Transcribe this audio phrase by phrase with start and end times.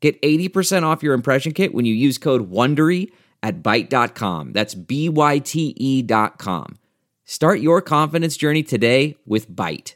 [0.00, 3.10] Get 80% off your impression kit when you use code WONDERY
[3.42, 4.52] at Byte.com.
[4.52, 6.78] That's B-Y-T-E dot com.
[7.24, 9.94] Start your confidence journey today with Byte.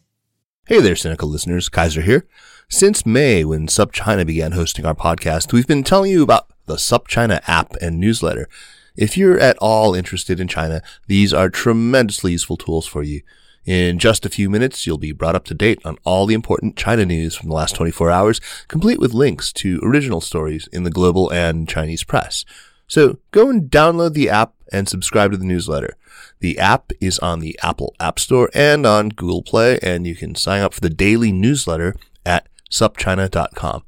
[0.67, 1.69] Hey there, Sinica listeners.
[1.69, 2.27] Kaiser here.
[2.69, 7.43] Since May, when SupChina began hosting our podcast, we've been telling you about the SupChina
[7.47, 8.49] app and newsletter.
[8.97, 13.23] If you're at all interested in China, these are tremendously useful tools for you.
[13.65, 16.77] In just a few minutes, you'll be brought up to date on all the important
[16.77, 20.91] China news from the last 24 hours, complete with links to original stories in the
[20.91, 22.45] global and Chinese press.
[22.89, 25.97] So go and download the app and subscribe to the newsletter.
[26.41, 30.35] The app is on the Apple App Store and on Google Play, and you can
[30.35, 31.95] sign up for the daily newsletter
[32.27, 33.85] at supchina.com.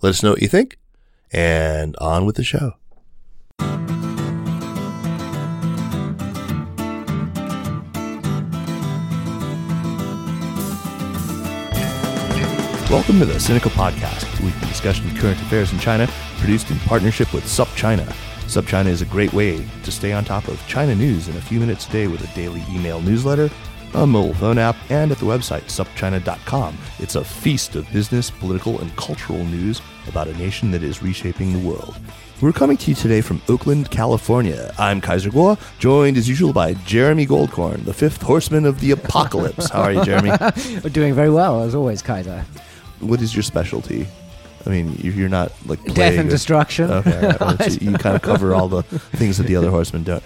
[0.00, 0.78] Let us know what you think,
[1.30, 2.76] and on with the show.
[12.90, 16.78] Welcome to the Sinica Podcast, a weekly discussion of current affairs in China, produced in
[16.80, 18.04] partnership with SupChina.
[18.48, 21.60] SupChina is a great way to stay on top of China news in a few
[21.60, 23.48] minutes a day with a daily email newsletter,
[23.94, 26.76] a mobile phone app, and at the website supchina.com.
[26.98, 31.52] It's a feast of business, political, and cultural news about a nation that is reshaping
[31.52, 31.96] the world.
[32.40, 34.74] We're coming to you today from Oakland, California.
[34.80, 39.70] I'm Kaiser Kuo, joined as usual by Jeremy Goldkorn, the fifth horseman of the apocalypse.
[39.70, 40.30] How are you, Jeremy?
[40.82, 42.44] We're doing very well, as always, Kaiser.
[43.00, 44.06] What is your specialty?
[44.66, 46.90] I mean, you- you're not like Death plague and or- destruction.
[46.90, 47.40] Okay, right.
[47.40, 48.82] Well, so you kind of cover all the
[49.16, 50.22] things that the other horsemen don't.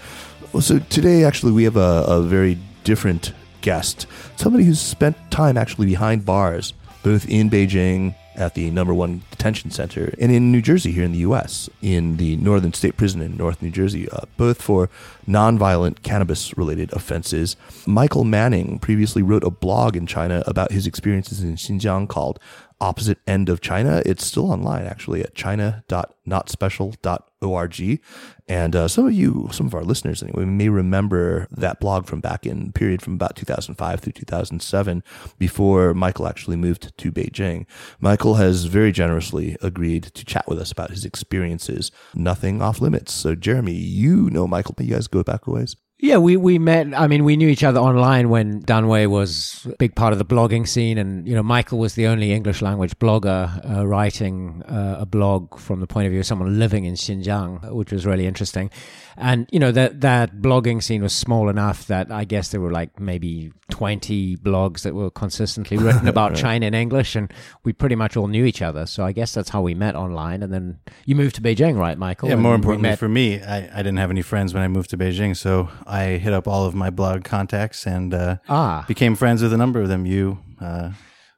[0.53, 4.07] Well, so today, actually, we have a, a very different guest.
[4.35, 9.71] Somebody who's spent time actually behind bars, both in Beijing at the number one detention
[9.71, 11.69] center and in New Jersey here in the U.S.
[11.81, 14.89] in the Northern State Prison in North New Jersey, uh, both for
[15.25, 17.55] nonviolent cannabis-related offenses.
[17.85, 22.39] Michael Manning previously wrote a blog in China about his experiences in Xinjiang called
[22.81, 24.01] opposite end of China.
[24.05, 28.01] It's still online actually at china.notspecial.org.
[28.47, 32.19] And uh, some of you, some of our listeners anyway, may remember that blog from
[32.19, 35.03] back in period from about 2005 through 2007
[35.37, 37.65] before Michael actually moved to Beijing.
[37.99, 41.91] Michael has very generously agreed to chat with us about his experiences.
[42.13, 43.13] Nothing off limits.
[43.13, 45.75] So Jeremy, you know Michael, you guys go back a ways.
[46.05, 46.93] Yeah, we, we met.
[46.95, 50.25] I mean, we knew each other online when Danwei was a big part of the
[50.25, 50.99] blogging scene.
[50.99, 55.57] And, you know, Michael was the only English language blogger uh, writing uh, a blog
[55.57, 58.69] from the point of view of someone living in Xinjiang, which was really interesting.
[59.17, 62.71] And, you know, that, that blogging scene was small enough that I guess there were
[62.71, 67.15] like maybe 20 blogs that were consistently written about China in English.
[67.15, 67.33] And
[67.63, 68.85] we pretty much all knew each other.
[68.85, 70.43] So I guess that's how we met online.
[70.43, 72.27] And then you moved to Beijing, right, Michael?
[72.27, 74.67] Yeah, And more importantly met- for me, I, I didn't have any friends when I
[74.67, 78.85] moved to Beijing, so I hit up all of my blog contacts and uh, Ah.
[78.87, 80.05] became friends with a number of them.
[80.05, 80.91] You uh,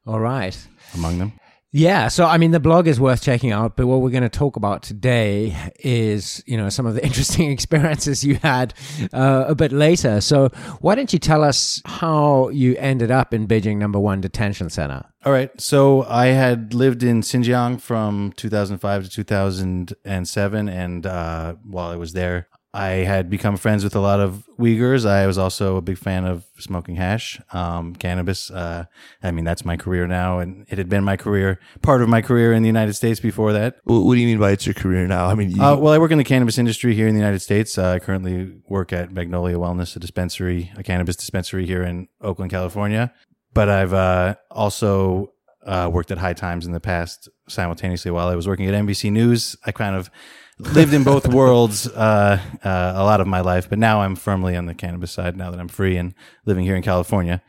[0.06, 0.56] All right.
[0.94, 1.32] among them.
[1.74, 3.76] Yeah, so I mean, the blog is worth checking out.
[3.76, 5.54] But what we're going to talk about today
[5.84, 8.74] is, you know, some of the interesting experiences you had
[9.14, 10.22] uh, a bit later.
[10.22, 10.48] So
[10.80, 15.04] why don't you tell us how you ended up in Beijing Number One Detention Center?
[15.26, 15.52] All right.
[15.60, 20.70] So I had lived in Xinjiang from 2005 to 2007.
[20.70, 22.48] And uh, while I was there,
[22.78, 25.04] I had become friends with a lot of Uyghurs.
[25.04, 28.52] I was also a big fan of smoking hash, um, cannabis.
[28.52, 28.86] Uh,
[29.24, 30.38] I mean, that's my career now.
[30.38, 33.52] And it had been my career, part of my career in the United States before
[33.54, 33.78] that.
[33.86, 35.26] What do you mean by it's your career now?
[35.26, 37.40] I mean, you, Uh, well, I work in the cannabis industry here in the United
[37.40, 37.80] States.
[37.80, 42.52] Uh, I currently work at Magnolia Wellness, a dispensary, a cannabis dispensary here in Oakland,
[42.52, 43.12] California.
[43.56, 45.34] But I've uh, also
[45.66, 49.12] uh, worked at High Times in the past simultaneously while I was working at NBC
[49.12, 49.56] News.
[49.66, 50.12] I kind of
[50.60, 54.56] lived in both worlds uh, uh, a lot of my life, but now I'm firmly
[54.56, 56.14] on the cannabis side now that I'm free and
[56.46, 57.42] living here in California.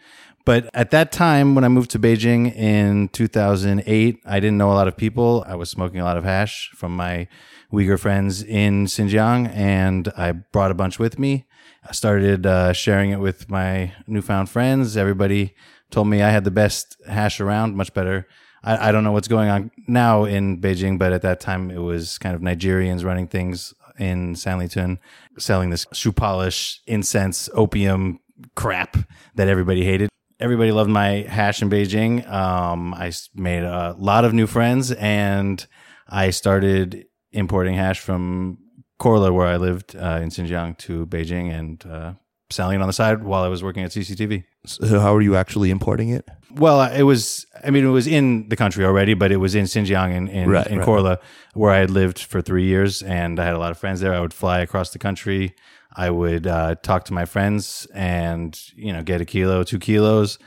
[0.45, 4.75] But at that time, when I moved to Beijing in 2008, I didn't know a
[4.75, 5.45] lot of people.
[5.47, 7.29] I was smoking a lot of hash from my
[7.73, 11.47] Uyghur friends in Xinjiang, and I brought a bunch with me.
[11.87, 14.97] I started uh, sharing it with my newfound friends.
[14.97, 15.55] Everybody
[15.91, 18.27] told me I had the best hash around, much better.
[18.63, 21.79] I, I don't know what's going on now in Beijing, but at that time it
[21.79, 24.99] was kind of Nigerians running things in Sanlitun,
[25.39, 28.21] selling this shoe polish, incense, opium
[28.55, 28.97] crap
[29.35, 30.09] that everybody hated.
[30.41, 32.29] Everybody loved my hash in Beijing.
[32.31, 35.67] Um, I made a lot of new friends and
[36.09, 38.59] I started importing hash from
[39.01, 42.13] Korla, where I lived uh, in Xinjiang, to Beijing and uh,
[42.51, 44.45] selling it on the side while I was working at CCTV.
[44.69, 46.29] So how are you actually importing it?
[46.51, 47.47] Well, it was.
[47.65, 50.49] I mean, it was in the country already, but it was in Xinjiang in in,
[50.49, 50.87] Right, in right.
[50.87, 51.19] Korla,
[51.55, 54.15] where I had lived for three years, and I had a lot of friends there.
[54.15, 55.55] I would fly across the country.
[55.95, 60.39] I would uh, talk to my friends, and you know, get a kilo, two kilos.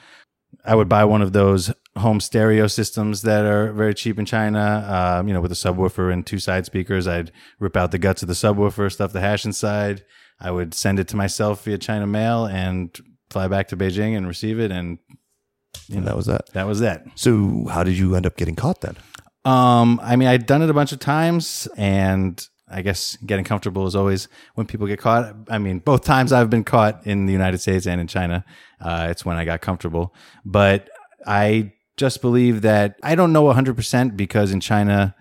[0.66, 4.86] I would buy one of those home stereo systems that are very cheap in China.
[5.20, 7.08] Um, you know, with a subwoofer and two side speakers.
[7.08, 10.04] I'd rip out the guts of the subwoofer, stuff the hash inside.
[10.40, 12.98] I would send it to myself via China mail and
[13.32, 15.00] fly back to Beijing and receive it, and
[15.94, 16.52] And that was that.
[16.54, 17.06] that was that.
[17.16, 18.98] So how did you end up getting caught then?
[19.44, 23.88] Um, I mean, I'd done it a bunch of times, and I guess getting comfortable
[23.88, 25.34] is always when people get caught.
[25.50, 28.46] I mean, both times I've been caught in the United States and in China,
[28.80, 30.14] uh, it's when I got comfortable.
[30.46, 30.90] But
[31.26, 35.16] I just believe that I don't know 100% because in China,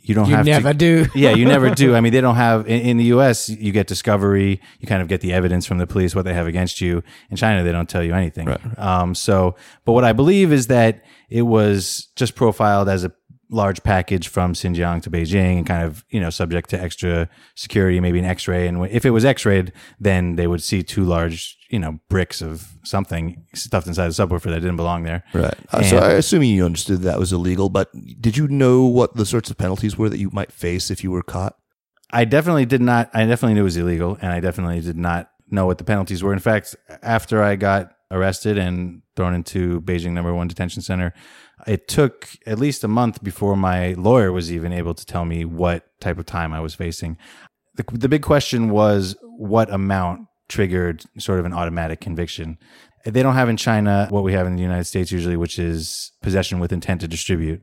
[0.00, 1.06] you don't You have never to, do.
[1.14, 1.94] yeah, you never do.
[1.94, 3.48] I mean, they don't have in, in the U.S.
[3.48, 4.60] You get discovery.
[4.80, 7.02] You kind of get the evidence from the police what they have against you.
[7.30, 8.48] In China, they don't tell you anything.
[8.78, 9.54] Um, so,
[9.84, 13.12] but what I believe is that it was just profiled as a
[13.52, 18.00] large package from Xinjiang to Beijing and kind of you know subject to extra security,
[18.00, 18.66] maybe an X-ray.
[18.66, 22.68] And if it was X-rayed, then they would see two large you know bricks of
[22.84, 25.22] something stuffed inside the subwoofer that didn't belong there.
[25.34, 25.54] Right.
[25.70, 27.90] Uh, so I assuming you understood that was illegal, but
[28.20, 31.10] did you know what the sorts of penalties were that you might face if you
[31.10, 31.56] were caught?
[32.12, 33.10] I definitely did not.
[33.14, 36.22] I definitely knew it was illegal, and I definitely did not know what the penalties
[36.22, 36.32] were.
[36.32, 41.14] In fact, after I got arrested and thrown into Beijing Number One Detention Center,
[41.66, 45.44] it took at least a month before my lawyer was even able to tell me
[45.44, 47.16] what type of time I was facing.
[47.74, 52.58] The, the big question was what amount triggered sort of an automatic conviction.
[53.04, 56.12] They don't have in China what we have in the United States usually, which is
[56.22, 57.62] possession with intent to distribute.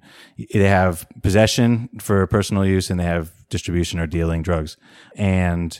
[0.54, 4.76] They have possession for personal use and they have distribution or dealing drugs.
[5.16, 5.80] And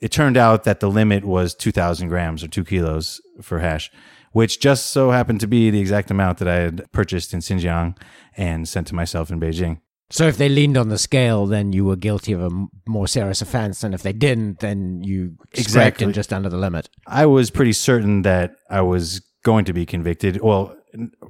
[0.00, 3.90] it turned out that the limit was 2,000 grams or two kilos for hash,
[4.32, 7.96] which just so happened to be the exact amount that I had purchased in Xinjiang
[8.36, 9.80] and sent to myself in Beijing.
[10.10, 12.50] So if they leaned on the scale, then you were guilty of a
[12.86, 16.04] more serious offense, and if they didn't, then you Exactly.
[16.04, 16.90] in just under the limit.
[17.06, 20.40] I was pretty certain that I was going to be convicted.
[20.42, 20.76] Well,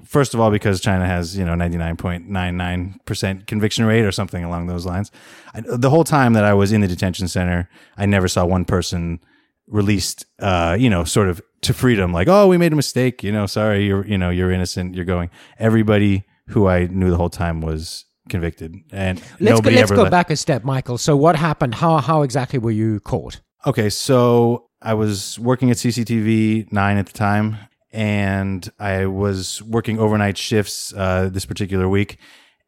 [0.05, 4.85] first of all, because China has, you know, 99.99% conviction rate or something along those
[4.87, 5.11] lines.
[5.55, 8.65] I, the whole time that I was in the detention center, I never saw one
[8.65, 9.21] person
[9.67, 13.32] released, uh, you know, sort of to freedom, like, oh, we made a mistake, you
[13.32, 15.31] know, sorry, you're, you know, you're innocent, you're going.
[15.59, 20.11] Everybody who I knew the whole time was convicted and Let's go, let's go let-
[20.11, 20.99] back a step, Michael.
[20.99, 21.75] So what happened?
[21.76, 23.41] How how exactly were you caught?
[23.67, 27.56] Okay, so I was working at CCTV 9 at the time,
[27.93, 32.19] and I was working overnight shifts uh, this particular week.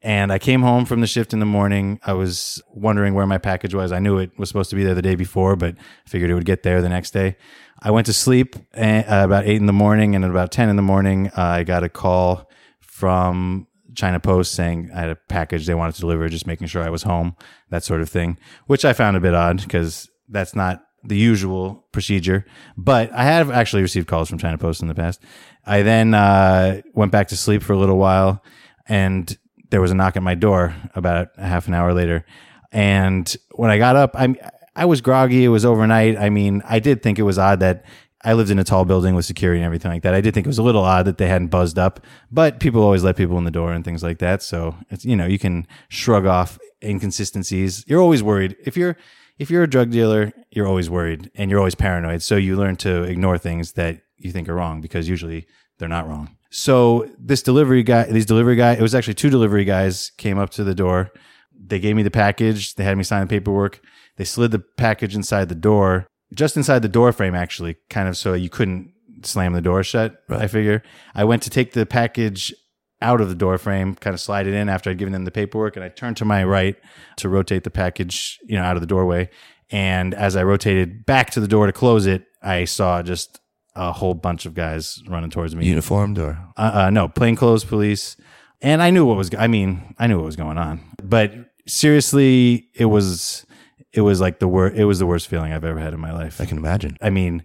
[0.04, 1.98] And I came home from the shift in the morning.
[2.04, 3.90] I was wondering where my package was.
[3.90, 6.44] I knew it was supposed to be there the day before, but figured it would
[6.44, 7.36] get there the next day.
[7.80, 10.76] I went to sleep uh, about 8 in the morning, and at about 10 in
[10.76, 15.64] the morning, uh, I got a call from China Post saying I had a package
[15.64, 17.34] they wanted to deliver, just making sure I was home,
[17.70, 21.86] that sort of thing, which I found a bit odd because that's not the usual
[21.92, 22.44] procedure.
[22.76, 25.22] But I have actually received calls from China Post in the past.
[25.64, 28.42] I then uh, went back to sleep for a little while,
[28.86, 29.34] and
[29.74, 32.24] there was a knock at my door about a half an hour later.
[32.70, 34.36] And when I got up, I
[34.76, 35.42] I was groggy.
[35.42, 36.16] It was overnight.
[36.16, 37.84] I mean, I did think it was odd that
[38.22, 40.14] I lived in a tall building with security and everything like that.
[40.14, 42.84] I did think it was a little odd that they hadn't buzzed up, but people
[42.84, 44.44] always let people in the door and things like that.
[44.44, 47.84] So it's you know you can shrug off inconsistencies.
[47.88, 48.96] You're always worried if you're
[49.40, 52.22] if you're a drug dealer, you're always worried and you're always paranoid.
[52.22, 56.06] So you learn to ignore things that you think are wrong because usually they're not
[56.06, 56.36] wrong.
[56.56, 60.50] So this delivery guy, these delivery guy, it was actually two delivery guys came up
[60.50, 61.10] to the door.
[61.52, 62.76] They gave me the package.
[62.76, 63.80] They had me sign the paperwork.
[64.18, 68.16] They slid the package inside the door, just inside the door frame, actually, kind of
[68.16, 68.92] so you couldn't
[69.24, 70.22] slam the door shut.
[70.28, 70.84] I figure.
[71.12, 72.54] I went to take the package
[73.02, 75.32] out of the door frame, kind of slide it in after I'd given them the
[75.32, 76.76] paperwork, and I turned to my right
[77.16, 79.28] to rotate the package, you know, out of the doorway.
[79.70, 83.40] And as I rotated back to the door to close it, I saw just
[83.76, 85.66] a whole bunch of guys running towards me.
[85.66, 88.16] Uniformed or Uh, uh, no, plainclothes police.
[88.62, 90.80] And I knew what was, I mean, I knew what was going on.
[91.02, 91.34] But
[91.66, 93.44] seriously, it was,
[93.92, 96.12] it was like the worst, it was the worst feeling I've ever had in my
[96.12, 96.40] life.
[96.40, 96.96] I can imagine.
[97.02, 97.44] I mean,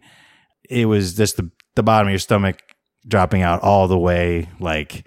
[0.70, 2.62] it was just the, the bottom of your stomach
[3.08, 5.04] dropping out all the way, like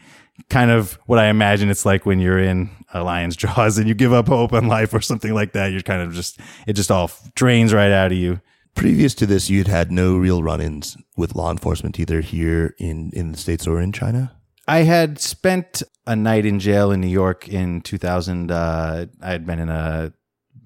[0.50, 3.95] kind of what I imagine it's like when you're in a lion's jaws and you
[3.95, 5.69] give up hope on life or something like that.
[5.73, 8.41] You're kind of just, it just all drains right out of you.
[8.75, 13.33] Previous to this, you'd had no real run-ins with law enforcement either here in in
[13.33, 14.37] the states or in China.
[14.67, 18.50] I had spent a night in jail in New York in 2000.
[18.50, 20.12] Uh, I had been in a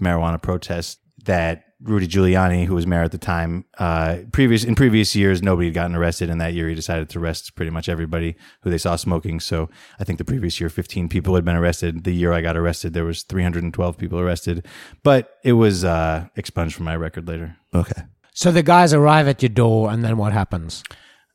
[0.01, 5.15] marijuana protest that Rudy Giuliani, who was mayor at the time, uh, previous in previous
[5.15, 8.35] years, nobody had gotten arrested, and that year he decided to arrest pretty much everybody
[8.63, 9.41] who they saw smoking.
[9.41, 9.69] So
[10.01, 12.05] I think the previous year, 15 people had been arrested.
[12.05, 14.67] The year I got arrested, there was 312 people arrested,
[15.03, 17.57] but it was uh, expunged from my record later.
[17.75, 18.03] Okay.
[18.33, 20.83] So the guys arrive at your door, and then what happens?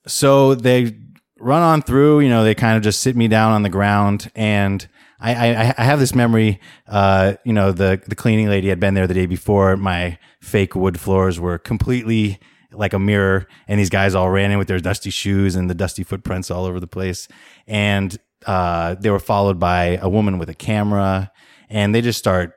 [0.08, 0.98] So they
[1.40, 2.22] run on through.
[2.22, 4.88] You know, they kind of just sit me down on the ground, and
[5.22, 6.60] I, I, I have this memory.
[6.88, 9.78] Uh, you know, the the cleaning lady had been there the day before.
[9.78, 12.40] My fake wood floors were completely
[12.72, 15.76] like a mirror, and these guys all ran in with their dusty shoes and the
[15.76, 17.28] dusty footprints all over the place.
[17.68, 21.32] And uh, they were followed by a woman with a camera,
[21.70, 22.54] and they just start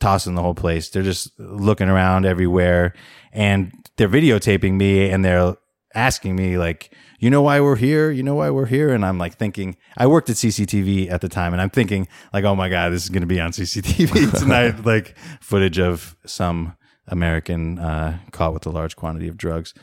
[0.00, 0.88] tossing the whole place.
[0.88, 2.94] They're just looking around everywhere,
[3.32, 5.56] and they're videotaping me, and they're
[5.94, 8.10] asking me like, "You know why we're here?
[8.10, 11.28] You know why we're here?" And I'm like thinking, I worked at CCTV at the
[11.28, 14.38] time, and I'm thinking like, "Oh my god, this is going to be on CCTV
[14.38, 16.76] tonight!" like footage of some
[17.08, 19.74] American uh, caught with a large quantity of drugs,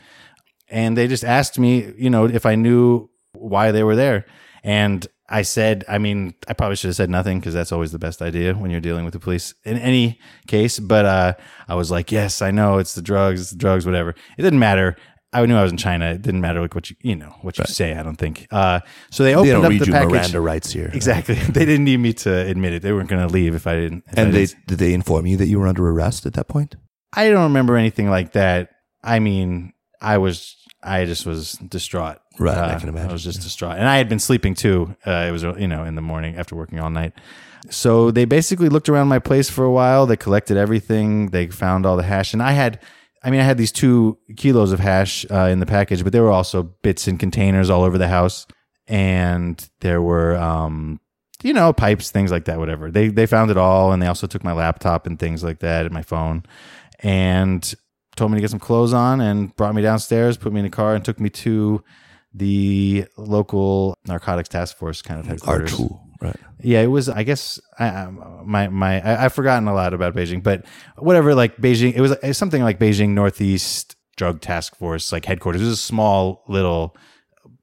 [0.68, 4.26] and they just asked me, you know, if I knew why they were there,
[4.62, 7.98] and I said, I mean, I probably should have said nothing because that's always the
[7.98, 10.78] best idea when you're dealing with the police in any case.
[10.78, 11.34] But uh,
[11.66, 14.10] I was like, yes, I know it's the drugs, it's the drugs, whatever.
[14.10, 14.96] It didn't matter.
[15.34, 16.12] I knew I was in China.
[16.12, 17.94] It didn't matter like what you, you know, what you say.
[17.94, 18.46] I don't think.
[18.50, 20.10] Uh, so they opened They don't up read the you package.
[20.12, 20.90] Miranda rights here.
[20.94, 21.34] Exactly.
[21.56, 22.82] they didn't need me to admit it.
[22.82, 24.04] They weren't going to leave if I didn't.
[24.06, 26.34] if I And they didn't- did they inform you that you were under arrest at
[26.34, 26.76] that point?
[27.16, 28.70] I don't remember anything like that.
[29.02, 32.18] I mean, I was, I just was distraught.
[32.38, 34.96] Right, I Uh, can imagine, I was just distraught, and I had been sleeping too.
[35.06, 37.12] Uh, it was, you know, in the morning after working all night.
[37.70, 40.04] So they basically looked around my place for a while.
[40.06, 41.28] They collected everything.
[41.30, 42.80] They found all the hash, and I had,
[43.24, 46.22] I mean, I had these two kilos of hash uh, in the package, but there
[46.22, 48.46] were also bits in containers all over the house,
[48.86, 51.00] and there were, um,
[51.42, 52.90] you know, pipes, things like that, whatever.
[52.90, 55.86] They they found it all, and they also took my laptop and things like that,
[55.86, 56.44] and my phone,
[57.00, 57.74] and
[58.14, 60.70] told me to get some clothes on, and brought me downstairs, put me in a
[60.70, 61.82] car, and took me to
[62.34, 65.72] the local narcotics task force kind of headquarters.
[65.72, 66.36] R2, right.
[66.60, 67.08] Yeah, it was.
[67.08, 68.08] I guess I,
[68.44, 70.64] my my I, I've forgotten a lot about Beijing, but
[70.96, 71.34] whatever.
[71.34, 75.62] Like Beijing, it was it was something like Beijing Northeast Drug Task Force, like headquarters.
[75.62, 76.96] It was a small little.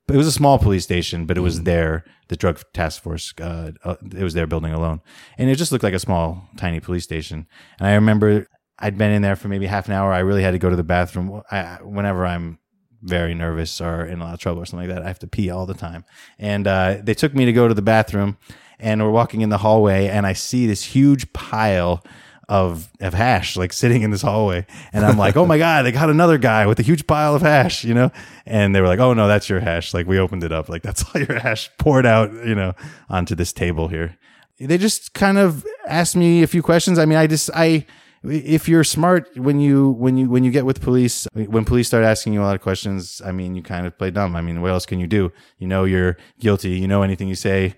[0.07, 2.03] It was a small police station, but it was there.
[2.27, 3.33] The drug task force.
[3.39, 5.01] Uh, uh, it was their building alone,
[5.37, 7.45] and it just looked like a small, tiny police station.
[7.77, 8.47] And I remember
[8.79, 10.11] I'd been in there for maybe half an hour.
[10.11, 11.41] I really had to go to the bathroom.
[11.51, 12.57] I, whenever I'm
[13.01, 15.03] very nervous or in a lot of trouble or something like that.
[15.03, 16.05] I have to pee all the time.
[16.39, 18.37] And uh, they took me to go to the bathroom,
[18.79, 22.03] and we're walking in the hallway, and I see this huge pile
[22.49, 25.91] of of hash like sitting in this hallway, and I'm like, oh my god, they
[25.91, 28.11] got another guy with a huge pile of hash, you know?
[28.45, 29.93] And they were like, oh no, that's your hash.
[29.93, 32.73] Like we opened it up, like that's all your hash poured out, you know,
[33.09, 34.17] onto this table here.
[34.59, 36.99] They just kind of asked me a few questions.
[36.99, 37.85] I mean, I just I
[38.23, 42.03] if you're smart when you when you when you get with police when police start
[42.03, 44.35] asking you a lot of questions i mean you kind of play dumb.
[44.35, 45.31] I mean what else can you do?
[45.57, 46.71] You know you're guilty.
[46.71, 47.75] You know anything you say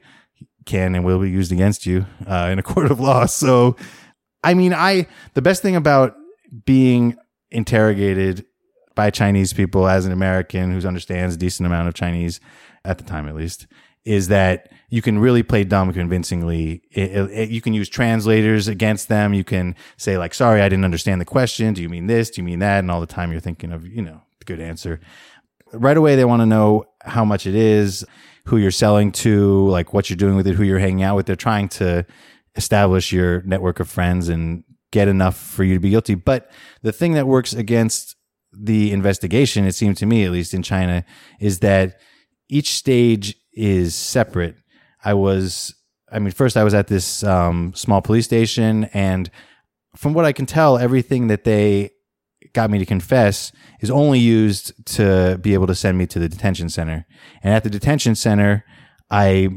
[0.65, 3.25] can and will be used against you uh, in a court of law.
[3.25, 3.75] So
[4.43, 6.15] i mean i the best thing about
[6.65, 7.15] being
[7.51, 8.45] interrogated
[8.95, 12.39] by chinese people as an american who understands a decent amount of chinese
[12.85, 13.65] at the time at least
[14.05, 16.83] is that you can really play dumb convincingly.
[16.91, 19.33] It, it- you can use translators against them.
[19.33, 21.73] You can say like, "Sorry, I didn't understand the question.
[21.73, 22.29] Do you mean this?
[22.29, 24.59] Do you mean that?" And all the time you're thinking of, you know, the good
[24.59, 24.99] answer.
[25.73, 28.05] Right away, they want to know how much it is,
[28.45, 31.25] who you're selling to, like what you're doing with it, who you're hanging out with.
[31.25, 32.05] They're trying to
[32.55, 36.13] establish your network of friends and get enough for you to be guilty.
[36.13, 36.51] But
[36.83, 38.15] the thing that works against
[38.51, 41.03] the investigation, it seemed to me, at least in China,
[41.39, 41.99] is that
[42.47, 44.55] each stage is separate.
[45.03, 45.75] I was,
[46.11, 49.29] I mean, first I was at this um, small police station, and
[49.95, 51.91] from what I can tell, everything that they
[52.53, 56.29] got me to confess is only used to be able to send me to the
[56.29, 57.05] detention center.
[57.41, 58.63] And at the detention center,
[59.09, 59.49] I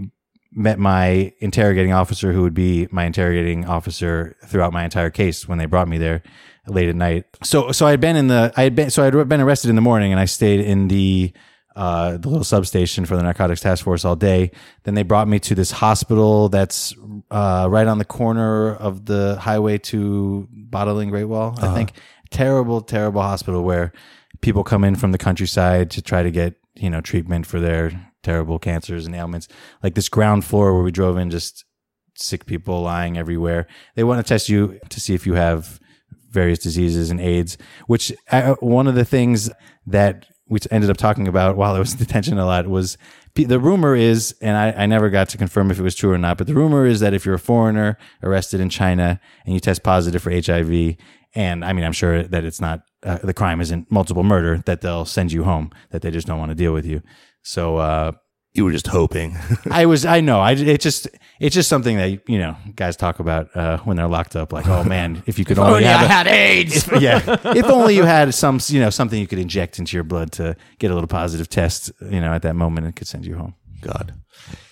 [0.52, 5.58] met my interrogating officer, who would be my interrogating officer throughout my entire case when
[5.58, 6.22] they brought me there
[6.66, 7.24] late at night.
[7.42, 9.68] So, so I had been in the, I had been, so I had been arrested
[9.68, 11.32] in the morning, and I stayed in the
[11.76, 14.50] uh, the little substation for the narcotics task force all day.
[14.84, 16.94] Then they brought me to this hospital that's
[17.30, 21.54] uh, right on the corner of the highway to Badaling Great Wall.
[21.60, 21.92] I think
[22.30, 23.92] terrible, terrible hospital where
[24.40, 28.10] people come in from the countryside to try to get you know treatment for their
[28.22, 29.46] terrible cancers and ailments.
[29.82, 31.64] Like this ground floor where we drove in, just
[32.14, 33.66] sick people lying everywhere.
[33.94, 35.78] They want to test you to see if you have
[36.30, 39.50] various diseases and AIDS, which uh, one of the things
[39.86, 42.96] that we ended up talking about while I was in detention a lot was
[43.34, 46.18] the rumor is, and I, I never got to confirm if it was true or
[46.18, 49.60] not, but the rumor is that if you're a foreigner arrested in China and you
[49.60, 50.96] test positive for HIV,
[51.34, 54.80] and I mean, I'm sure that it's not uh, the crime isn't multiple murder, that
[54.80, 57.02] they'll send you home, that they just don't want to deal with you.
[57.42, 58.12] So uh,
[58.56, 59.36] You were just hoping.
[59.70, 61.08] I was, I know, I it just
[61.38, 64.66] it's just something that you know guys talk about uh, when they're locked up, like,
[64.66, 66.88] oh man, if you could only Oh, yeah, have I a- had AIDS.
[67.00, 67.20] yeah.
[67.54, 70.56] If only you had some, you know, something you could inject into your blood to
[70.78, 73.54] get a little positive test, you know, at that moment, it could send you home.
[73.82, 74.14] God.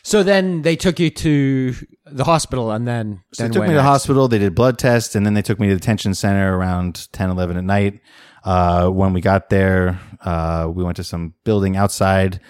[0.03, 1.75] so then they took you to
[2.07, 4.29] the hospital, and then So then they took me to the hospital.
[4.29, 7.31] They did blood tests, and then they took me to the detention center around 10,
[7.31, 8.01] 11 at night.
[8.45, 12.41] Uh, when we got there, uh, we went to some building outside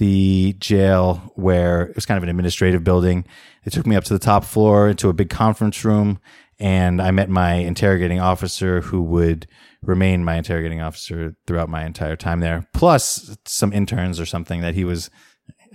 [0.00, 3.26] the jail where it was kind of an administrative building.
[3.64, 6.18] They took me up to the top floor into a big conference room,
[6.58, 9.46] and I met my interrogating officer who would
[9.82, 14.74] remain my interrogating officer throughout my entire time there, plus some interns or something that
[14.74, 15.10] he was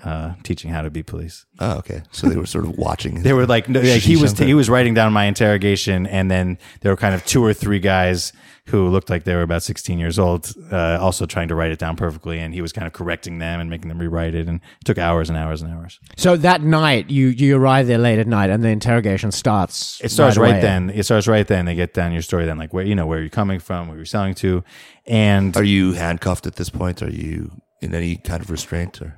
[0.06, 1.46] uh, teaching how to be police.
[1.60, 2.04] Oh, okay.
[2.12, 3.24] So they were sort of watching.
[3.24, 4.48] They were like, no, like he was something.
[4.48, 7.80] he was writing down my interrogation, and then there were kind of two or three
[7.80, 8.32] guys
[8.68, 11.78] who looked like they were about 16 years old, uh, also trying to write it
[11.78, 14.60] down perfectly, and he was kind of correcting them and making them rewrite it, and
[14.80, 16.00] it took hours and hours and hours.
[16.18, 20.00] So that night, you you arrive there late at night, and the interrogation starts.
[20.04, 20.62] It starts right, away.
[20.62, 20.92] then.
[20.92, 21.66] It starts right then.
[21.66, 23.98] They get down your story then, like where you know where you're coming from, where
[23.98, 24.64] you're selling to,
[25.08, 27.02] and Are you handcuffed at this point?
[27.02, 29.02] Are you in any kind of restraint?
[29.02, 29.18] Or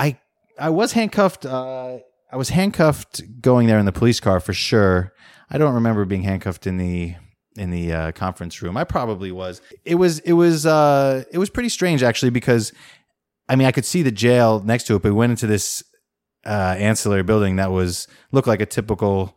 [0.00, 0.18] I
[0.58, 1.44] I was handcuffed.
[1.44, 1.98] Uh,
[2.32, 5.12] I was handcuffed going there in the police car for sure.
[5.50, 7.14] I don't remember being handcuffed in the
[7.56, 8.76] in the uh, conference room.
[8.76, 9.60] I probably was.
[9.84, 12.72] It was it was uh, it was pretty strange actually because
[13.48, 15.82] I mean I could see the jail next to it, but we went into this
[16.46, 19.36] uh, ancillary building that was looked like a typical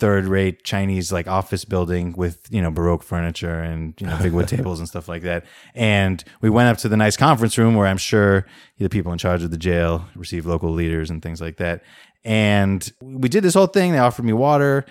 [0.00, 4.32] third rate Chinese like office building with, you know, Baroque furniture and, you know, big
[4.32, 5.44] wood tables and stuff like that.
[5.74, 8.46] And we went up to the nice conference room where I'm sure
[8.78, 11.82] the people in charge of the jail receive local leaders and things like that.
[12.24, 13.92] And we did this whole thing.
[13.92, 14.86] They offered me water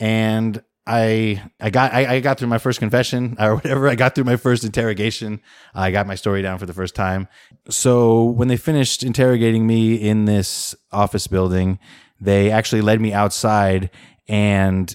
[0.00, 3.88] and I I got I, I got through my first confession or whatever.
[3.88, 5.42] I got through my first interrogation.
[5.74, 7.28] I got my story down for the first time.
[7.68, 11.78] So when they finished interrogating me in this office building,
[12.20, 13.90] they actually led me outside
[14.28, 14.94] and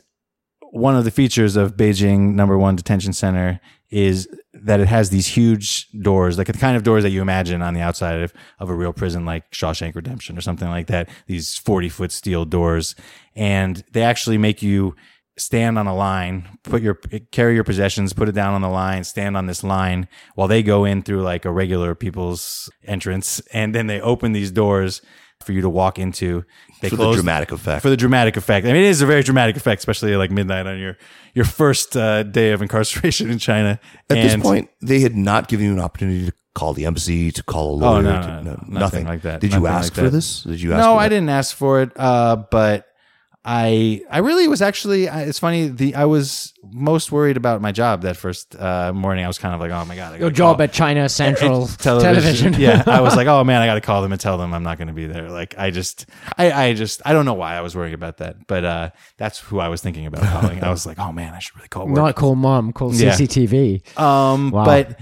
[0.71, 5.27] one of the features of Beijing number one detention center is that it has these
[5.27, 8.69] huge doors, like the kind of doors that you imagine on the outside of, of
[8.69, 11.09] a real prison, like Shawshank Redemption or something like that.
[11.25, 12.95] These 40 foot steel doors.
[13.35, 14.95] And they actually make you
[15.37, 16.95] stand on a line, put your,
[17.31, 20.61] carry your possessions, put it down on the line, stand on this line while they
[20.61, 23.39] go in through like a regular people's entrance.
[23.53, 25.01] And then they open these doors
[25.41, 26.43] for you to walk into.
[26.81, 27.81] They for the dramatic effect.
[27.81, 28.65] for the dramatic effect.
[28.65, 30.97] I mean, it is a very dramatic effect, especially like midnight on your
[31.33, 33.79] your first uh, day of incarceration in China.
[34.09, 37.43] At this point, they had not given you an opportunity to call the embassy, to
[37.43, 37.97] call a lawyer.
[37.97, 39.41] Oh, no, to- no, no, nothing nothing like that.
[39.41, 40.43] Did you ask like for this?
[40.43, 42.85] Did you ask for no, I didn't ask for it, uh, but
[43.51, 45.09] I I really was actually.
[45.09, 45.69] I- It's funny.
[45.69, 49.25] The I was most worried about my job that first uh, morning.
[49.25, 51.65] I was kind of like, oh my god, I Your job call- at China Central
[51.87, 52.53] television.
[52.53, 52.53] Television.
[52.61, 54.61] yeah, I was like, oh man, I got to call them and tell them I'm
[54.61, 55.29] not going to be there.
[55.31, 56.05] Like, I just,
[56.37, 59.39] I, I just, I don't know why I was worrying about that, but uh, that's
[59.39, 60.63] who I was thinking about calling.
[60.63, 61.95] I was like, oh man, I should really call work.
[61.95, 63.13] Not call mom, call Yeah.
[63.13, 63.97] CCTV.
[63.97, 64.65] Um, Wow.
[64.65, 64.99] but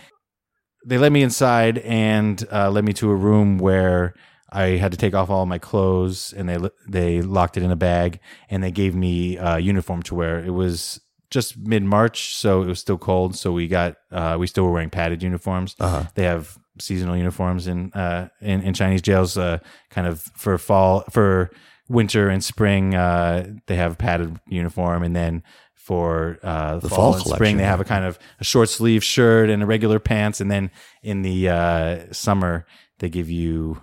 [0.86, 4.14] they let me inside and uh, led me to a room where
[4.50, 6.58] I had to take off all my clothes, and they
[6.88, 10.40] they locked it in a bag, and they gave me a uniform to wear.
[10.40, 13.36] It was just mid March, so it was still cold.
[13.36, 15.76] So we got uh, we still were wearing padded uniforms.
[15.80, 16.04] Uh-huh.
[16.16, 21.04] They have seasonal uniforms in uh, in, in Chinese jails, uh, kind of for fall
[21.12, 21.52] for
[21.90, 22.96] winter and spring.
[22.96, 25.44] Uh, they have padded uniform, and then
[25.76, 29.04] for uh, The fall, fall and spring they have a kind of a short sleeve
[29.04, 32.66] shirt and a regular pants, and then in the uh, summer
[33.00, 33.82] they give you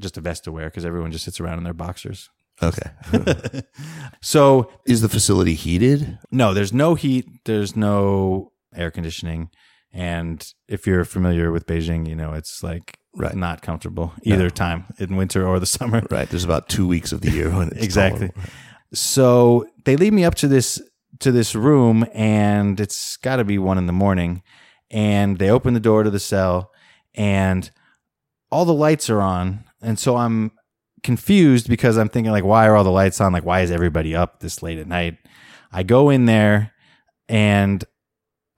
[0.00, 2.28] just a vest to wear because everyone just sits around in their boxers.
[2.62, 2.90] Okay.
[4.20, 6.18] So Is the facility heated?
[6.30, 9.50] no, there's no heat, there's no air conditioning,
[9.92, 13.34] and if you're familiar with Beijing, you know it's like Right.
[13.34, 16.02] not comfortable either time in winter or the summer.
[16.10, 16.28] Right.
[16.28, 18.28] There's about two weeks of the year when it's Exactly.
[18.28, 18.50] tolerable.
[18.94, 20.80] So they lead me up to this
[21.20, 24.42] to this room, and it's got to be one in the morning.
[24.92, 26.70] And they open the door to the cell,
[27.14, 27.68] and
[28.50, 30.52] all the lights are on, and so I'm
[31.02, 33.32] confused because I'm thinking like, why are all the lights on?
[33.32, 35.16] Like, why is everybody up this late at night?
[35.72, 36.72] I go in there,
[37.28, 37.84] and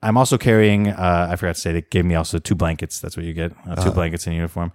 [0.01, 0.89] I'm also carrying.
[0.89, 2.99] Uh, I forgot to say they gave me also two blankets.
[2.99, 3.91] That's what you get, uh, 2 Uh-huh.
[3.91, 4.71] blankets in uniform.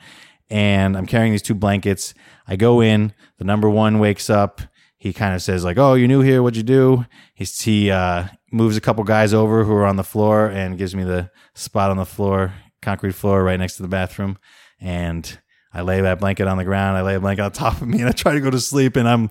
[0.50, 2.14] And I'm carrying these two blankets.
[2.46, 3.12] I go in.
[3.38, 4.62] The number one wakes up.
[4.96, 6.42] He kind of says like, "Oh, you're new here.
[6.42, 10.02] What'd you do?" He's, he uh, moves a couple guys over who are on the
[10.04, 13.88] floor and gives me the spot on the floor, concrete floor, right next to the
[13.88, 14.38] bathroom.
[14.80, 15.38] And
[15.78, 16.96] I lay that blanket on the ground.
[16.98, 18.96] I lay a blanket on top of me, and I try to go to sleep,
[18.96, 19.30] and I'm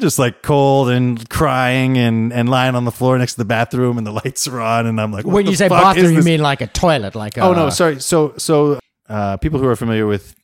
[0.00, 3.98] just like cold and crying and, and lying on the floor next to the bathroom,
[3.98, 6.40] and the lights are on, and I'm like, what when you say bathroom, you mean
[6.40, 8.00] like a toilet, like a, Oh no, sorry.
[8.00, 10.34] So so uh, people who are familiar with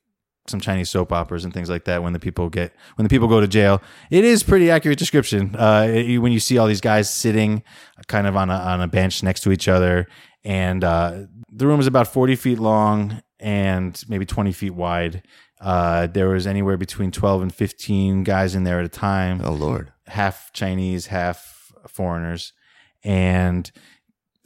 [0.47, 3.29] some Chinese soap operas and things like that, when the people get when the people
[3.29, 5.55] go to jail, it is pretty accurate description.
[5.57, 7.62] Uh, it- when you see all these guys sitting
[8.09, 10.07] kind of on a on a bench next to each other,
[10.45, 15.23] and uh, the room is about forty feet long and maybe twenty feet wide.
[15.64, 19.53] Uh, there was anywhere between twelve and fifteen guys in there at a time Oh
[19.53, 19.92] Lord.
[20.07, 22.53] half Chinese, half foreigners,
[23.03, 23.72] and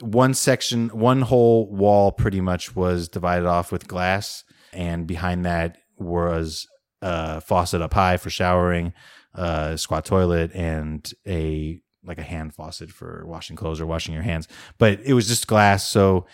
[0.00, 5.78] one section, one whole wall, pretty much was divided off with glass, and behind that
[5.96, 6.68] was
[7.02, 8.92] a faucet up high for showering,
[9.34, 14.22] a squat toilet, and a like a hand faucet for washing clothes or washing your
[14.22, 14.46] hands.
[14.78, 16.26] But it was just glass, so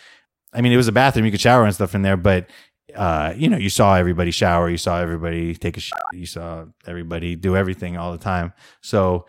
[0.53, 1.25] I mean, it was a bathroom.
[1.25, 2.51] You could shower and stuff in there, but
[2.95, 6.67] uh, you know, you saw everybody shower, you saw everybody take a shit, you saw
[6.87, 8.53] everybody do everything all the time.
[8.81, 9.27] So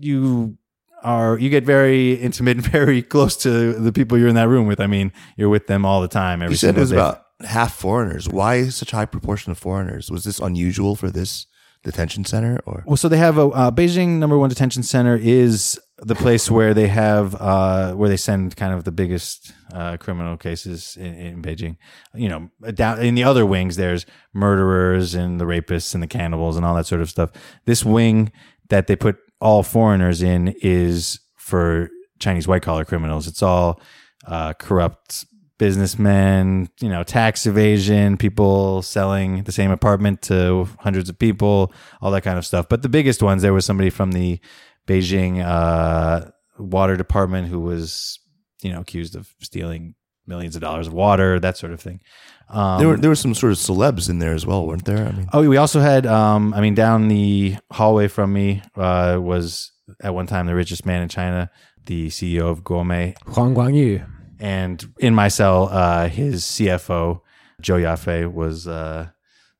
[0.00, 0.58] you
[1.02, 4.66] are you get very intimate and very close to the people you're in that room
[4.66, 4.80] with.
[4.80, 6.42] I mean, you're with them all the time.
[6.42, 6.96] Every You said it was day.
[6.96, 8.28] about half foreigners.
[8.28, 10.10] Why such high proportion of foreigners?
[10.10, 11.46] Was this unusual for this
[11.84, 15.78] detention center or Well, so they have a uh, Beijing number one detention center is
[15.98, 20.36] the place where they have uh, where they send kind of the biggest uh, criminal
[20.36, 21.76] cases in, in Beijing.
[22.14, 26.56] You know, down in the other wings, there's murderers and the rapists and the cannibals
[26.56, 27.30] and all that sort of stuff.
[27.64, 28.32] This wing
[28.70, 33.26] that they put all foreigners in is for Chinese white collar criminals.
[33.26, 33.80] It's all
[34.26, 35.26] uh, corrupt
[35.58, 42.10] businessmen, you know, tax evasion, people selling the same apartment to hundreds of people, all
[42.10, 42.68] that kind of stuff.
[42.68, 44.40] But the biggest ones, there was somebody from the
[44.86, 48.18] Beijing uh, water department who was,
[48.62, 49.94] you know, accused of stealing
[50.26, 52.00] millions of dollars of water, that sort of thing.
[52.48, 55.06] Um, there were there were some sort of celebs in there as well, weren't there?
[55.06, 56.06] I mean, Oh, we also had.
[56.06, 60.84] Um, I mean, down the hallway from me uh, was at one time the richest
[60.86, 61.50] man in China,
[61.86, 64.06] the CEO of Gome, Huang Guangyu.
[64.40, 67.20] and in my cell, uh, his CFO
[67.62, 69.08] Zhou Yafei was uh,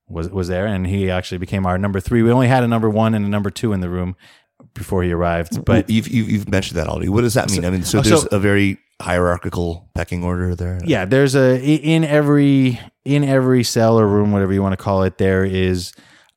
[0.08, 2.22] was was there, and he actually became our number three.
[2.22, 4.16] We only had a number one and a number two in the room
[4.74, 7.08] before he arrived, but you've you've, you've mentioned that already.
[7.08, 7.64] What does that mean?
[7.64, 10.78] I mean, so there's so- a very hierarchical pecking order there.
[10.84, 15.02] yeah there's a in every in every cell or room whatever you want to call
[15.02, 15.92] it there is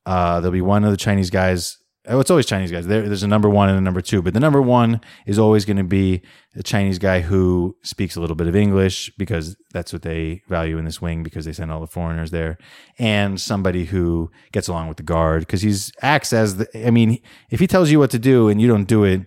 [0.07, 1.77] uh there'll be one of the chinese guys
[2.07, 4.33] oh it's always chinese guys there, there's a number one and a number two but
[4.33, 6.21] the number one is always going to be
[6.55, 10.77] a chinese guy who speaks a little bit of english because that's what they value
[10.77, 12.57] in this wing because they send all the foreigners there
[12.97, 17.19] and somebody who gets along with the guard because he's acts as the i mean
[17.49, 19.21] if he tells you what to do and you don't do it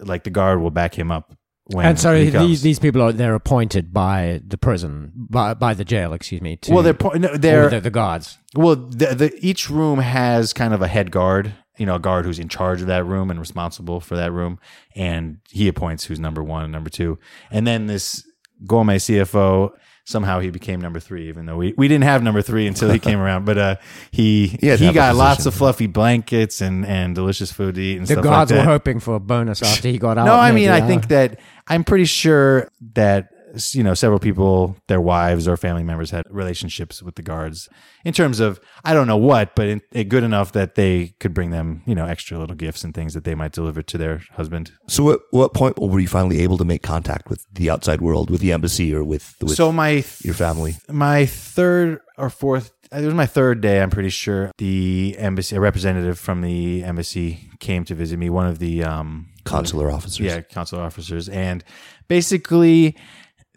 [0.00, 3.12] like the guard will back him up when And so he these, these people are
[3.12, 6.56] they're appointed by the prison, by, by the jail, excuse me.
[6.56, 8.38] To, well they're no, they're the, the guards.
[8.54, 12.24] Well, the, the each room has kind of a head guard, you know, a guard
[12.24, 14.58] who's in charge of that room and responsible for that room,
[14.94, 17.18] and he appoints who's number one and number two.
[17.50, 18.24] And then this
[18.64, 19.72] Gome CFO
[20.04, 22.98] somehow he became number three, even though we, we didn't have number three until he
[22.98, 23.44] came around.
[23.44, 23.76] But uh,
[24.10, 28.06] he He he got lots of fluffy blankets and and delicious food to eat and
[28.06, 30.26] The stuff guards like were hoping for a bonus after he got out.
[30.26, 33.30] No, I mean, I think that I'm pretty sure that
[33.72, 37.68] you know several people, their wives or family members, had relationships with the guards
[38.04, 41.34] in terms of I don't know what, but in, it good enough that they could
[41.34, 44.22] bring them you know extra little gifts and things that they might deliver to their
[44.32, 44.72] husband.
[44.88, 48.30] So, what what point were you finally able to make contact with the outside world,
[48.30, 50.76] with the embassy, or with, with so my th- your family?
[50.88, 55.60] my third or fourth it was my third day i'm pretty sure the embassy a
[55.60, 60.20] representative from the embassy came to visit me one of the um Consular officers.
[60.20, 61.64] yeah consular officers and
[62.08, 62.96] basically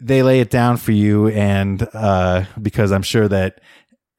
[0.00, 3.60] they lay it down for you and uh because i'm sure that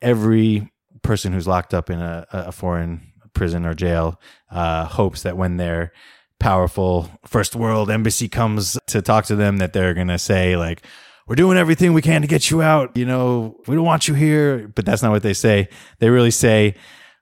[0.01, 0.69] every
[1.01, 3.01] person who's locked up in a, a foreign
[3.33, 4.19] prison or jail
[4.51, 5.91] uh hopes that when their
[6.39, 10.85] powerful first world embassy comes to talk to them that they're gonna say like
[11.29, 12.97] we're doing everything we can to get you out.
[12.97, 14.67] You know we don't want you here.
[14.67, 15.69] But that's not what they say.
[15.99, 16.75] They really say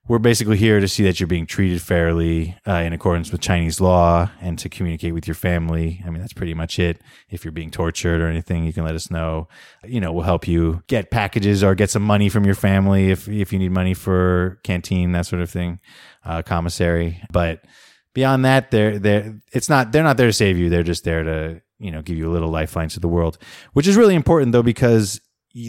[0.08, 3.82] we're basically here to see that you're being treated fairly uh, in accordance with Chinese
[3.82, 6.02] law and to communicate with your family.
[6.06, 7.02] I mean, that's pretty much it.
[7.30, 9.50] If you're being tortured or anything, you can let us know.
[9.86, 13.28] You know, we'll help you get packages or get some money from your family if
[13.28, 15.80] if you need money for canteen, that sort of thing,
[16.24, 17.22] uh, commissary.
[17.32, 17.66] But
[18.14, 20.70] beyond that, they're they're it's not they're not there to save you.
[20.70, 23.38] They're just there to you know give you a little lifeline to the world,
[23.74, 25.20] which is really important though because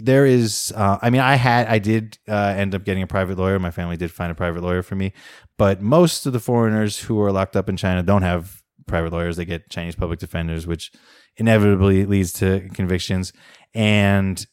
[0.03, 3.37] there is uh, i mean i had i did uh, end up getting a private
[3.37, 3.59] lawyer.
[3.59, 5.13] My family did find a private lawyer for me.
[5.57, 9.37] But most of the foreigners who are locked up in china don't have private lawyers.
[9.37, 10.91] They get chinese public defenders which
[11.37, 13.33] inevitably leads to convictions.
[13.73, 14.45] And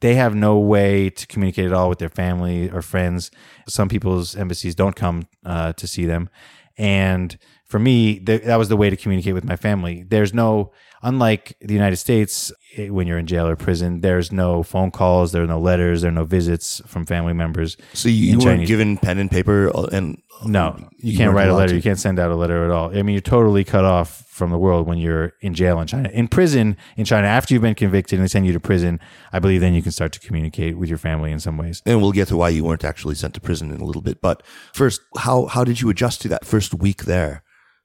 [0.00, 3.30] they have no way to communicate at all with their family or friends.
[3.68, 6.28] Some people's embassies don't come uh, to see them,
[6.76, 7.38] and
[7.74, 10.04] for me, th- that was the way to communicate with my family.
[10.08, 10.70] There's no,
[11.02, 15.32] unlike the United States, eh, when you're in jail or prison, there's no phone calls,
[15.32, 17.76] there are no letters, there are no visits from family members.
[17.92, 21.48] So you, you weren't given pen and paper uh, and No, you, You can't write
[21.48, 21.70] a letter.
[21.70, 21.74] to.
[21.74, 22.96] You can't send out a letter at all.
[22.96, 26.10] I mean, you're totally cut off from the world when you're in jail in China.
[26.10, 29.00] In prison in China, after you've been convicted and they send you to prison,
[29.32, 31.82] I believe then you can start to communicate with your family in some ways.
[31.86, 34.20] and we'll get to why you weren't actually sent to prison in a little bit.
[34.20, 37.42] But first, how how did you adjust to that first week there?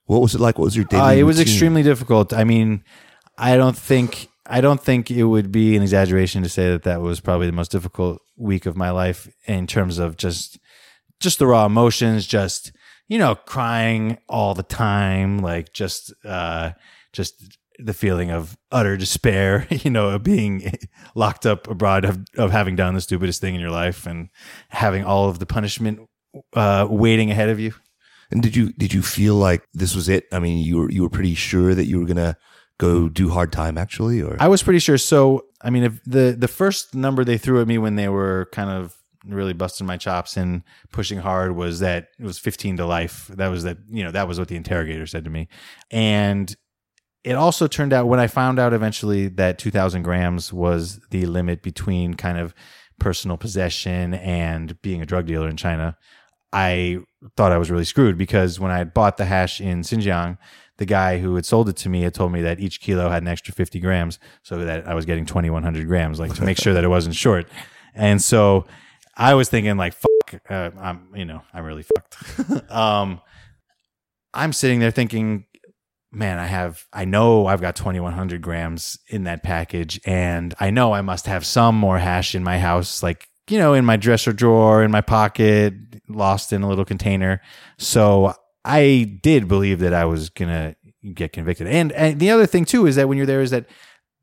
[0.09, 0.57] What was it like?
[0.57, 1.03] What was your daily?
[1.03, 1.53] Uh, it was routine?
[1.53, 2.33] extremely difficult.
[2.33, 2.83] I mean,
[3.37, 7.01] I don't think I don't think it would be an exaggeration to say that that
[7.01, 10.57] was probably the most difficult week of my life in terms of just
[11.19, 12.71] just the raw emotions, just
[13.07, 16.71] you know, crying all the time, like just uh,
[17.13, 20.73] just the feeling of utter despair, you know, of being
[21.13, 24.29] locked up abroad, of of having done the stupidest thing in your life, and
[24.69, 25.99] having all of the punishment
[26.53, 27.75] uh, waiting ahead of you.
[28.31, 30.25] And did you did you feel like this was it?
[30.31, 32.37] I mean, you were you were pretty sure that you were gonna
[32.77, 34.97] go do hard time actually, or I was pretty sure.
[34.97, 38.49] So, I mean, if the the first number they threw at me when they were
[38.51, 42.85] kind of really busting my chops and pushing hard was that it was 15 to
[42.85, 43.27] life.
[43.27, 45.47] That was that, you know, that was what the interrogator said to me.
[45.91, 46.55] And
[47.23, 51.61] it also turned out when I found out eventually that 2000 grams was the limit
[51.61, 52.53] between kind of
[52.99, 55.97] personal possession and being a drug dealer in China,
[56.51, 56.99] I
[57.35, 60.37] thought I was really screwed because when I had bought the hash in Xinjiang,
[60.77, 63.21] the guy who had sold it to me had told me that each kilo had
[63.21, 66.73] an extra 50 grams so that I was getting 2100 grams, like to make sure
[66.73, 67.47] that it wasn't short.
[67.93, 68.65] And so
[69.15, 72.71] I was thinking like, fuck, uh, I'm, you know, I'm really fucked.
[72.71, 73.19] um,
[74.33, 75.45] I'm sitting there thinking,
[76.11, 80.93] man, I have, I know I've got 2100 grams in that package and I know
[80.93, 84.31] I must have some more hash in my house, like, you know, in my dresser
[84.31, 85.73] drawer, in my pocket,
[86.09, 87.41] lost in a little container.
[87.77, 88.33] So
[88.65, 90.75] I did believe that I was to
[91.13, 91.67] get convicted.
[91.67, 93.67] And, and the other thing too is that when you're there is that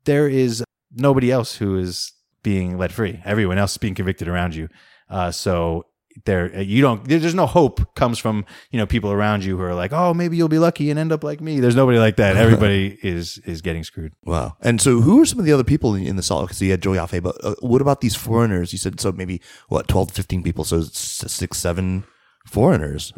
[0.05, 0.63] there is
[0.95, 3.19] nobody else who is being let free.
[3.25, 4.69] Everyone else is being convicted around you.
[5.09, 5.85] Uh, so
[6.25, 7.07] there, you don't.
[7.07, 10.37] There's no hope comes from you know people around you who are like, oh, maybe
[10.37, 11.59] you'll be lucky and end up like me.
[11.59, 12.35] There's nobody like that.
[12.35, 14.13] Everybody is is getting screwed.
[14.23, 14.55] wow.
[14.61, 16.45] And so, who are some of the other people in the salt?
[16.47, 18.71] Because you had Zhou Yafei, but uh, what about these foreigners?
[18.71, 22.03] You said so maybe what 12, 15 people, so six, seven
[22.45, 23.13] foreigners,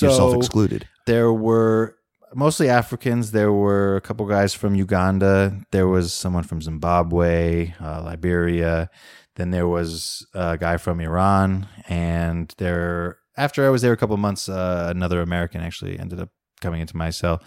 [0.00, 1.96] yourself excluded there were
[2.34, 3.30] mostly Africans.
[3.30, 5.58] There were a couple guys from Uganda.
[5.72, 8.90] There was someone from Zimbabwe, uh, Liberia.
[9.38, 13.18] Then there was a guy from Iran, and there.
[13.36, 16.96] After I was there a couple months, uh, another American actually ended up coming into
[16.96, 17.40] my cell,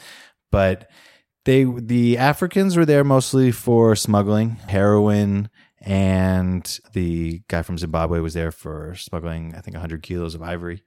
[0.53, 0.89] but
[1.43, 5.49] they the Africans were there mostly for smuggling heroin,
[5.81, 10.83] and the guy from Zimbabwe was there for smuggling, I think, 100 kilos of ivory,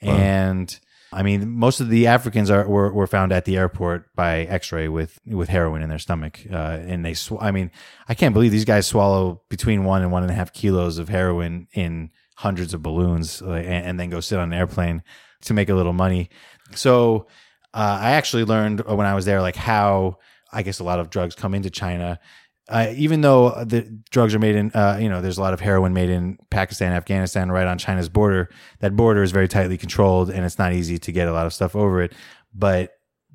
[0.00, 0.80] and.
[1.12, 4.88] I mean, most of the Africans are were, were found at the airport by X-ray
[4.88, 7.14] with with heroin in their stomach, uh, and they.
[7.14, 7.70] Sw- I mean,
[8.08, 11.08] I can't believe these guys swallow between one and one and a half kilos of
[11.08, 15.02] heroin in hundreds of balloons, uh, and, and then go sit on an airplane
[15.42, 16.28] to make a little money.
[16.74, 17.26] So,
[17.72, 20.18] uh, I actually learned when I was there, like how
[20.52, 22.20] I guess a lot of drugs come into China.
[22.68, 25.60] Uh, even though the drugs are made in, uh, you know, there's a lot of
[25.60, 28.50] heroin made in Pakistan, Afghanistan, right on China's border.
[28.80, 31.54] That border is very tightly controlled, and it's not easy to get a lot of
[31.54, 32.12] stuff over it.
[32.54, 32.92] But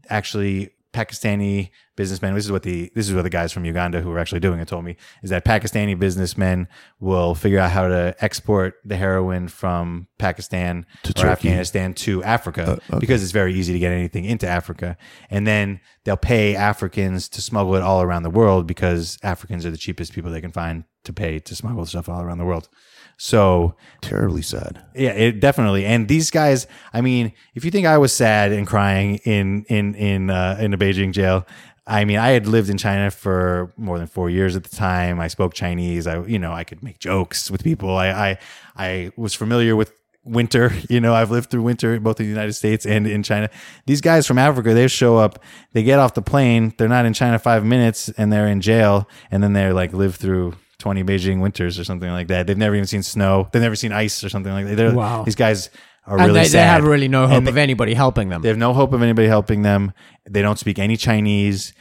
[0.08, 2.34] actually, Pakistani businessmen.
[2.36, 4.60] This is what the this is what the guys from Uganda who were actually doing
[4.60, 6.68] it told me is that Pakistani businessmen
[7.00, 11.30] will figure out how to export the heroin from Pakistan To or Turkey.
[11.32, 13.00] Afghanistan to Africa Uh, okay.
[13.00, 14.96] because it's very easy to get anything into Africa,
[15.30, 19.72] and then they'll pay Africans to smuggle it all around the world because Africans are
[19.72, 22.70] the cheapest people they can find to pay to smuggle stuff all around the world.
[23.18, 24.84] So Terribly sad.
[24.96, 25.86] yeah, it definitely.
[25.86, 29.96] And these guys, I mean, if you think I was sad and crying in in
[29.96, 31.46] in uh, in a Beijing jail,
[31.88, 35.20] I mean, I had lived in China for more than four years at the time.
[35.20, 36.08] I spoke Chinese.
[36.08, 37.96] I you know I could make jokes with people.
[37.96, 38.38] I I,
[38.76, 39.92] I was familiar with
[40.24, 40.72] winter.
[40.90, 43.50] You know, I've lived through winter both in the United States and in China.
[43.86, 47.14] These guys from Africa, they show up, they get off the plane, they're not in
[47.14, 50.54] China five minutes, and they're in jail, and then they're like live through.
[50.84, 52.46] 20 Beijing winters or something like that.
[52.46, 53.48] They've never even seen snow.
[53.54, 54.76] They've never seen ice or something like that.
[54.76, 55.24] They're, Wow.
[55.24, 55.70] These guys
[56.06, 56.60] are and really they, sad.
[56.60, 58.42] they have really no hope And of anybody helping them.
[58.42, 59.94] They have no hope of anybody helping them.
[60.30, 61.74] They don't speak any Chinese.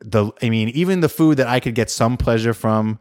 [0.00, 2.98] The I mean, even the food that I could get some pleasure from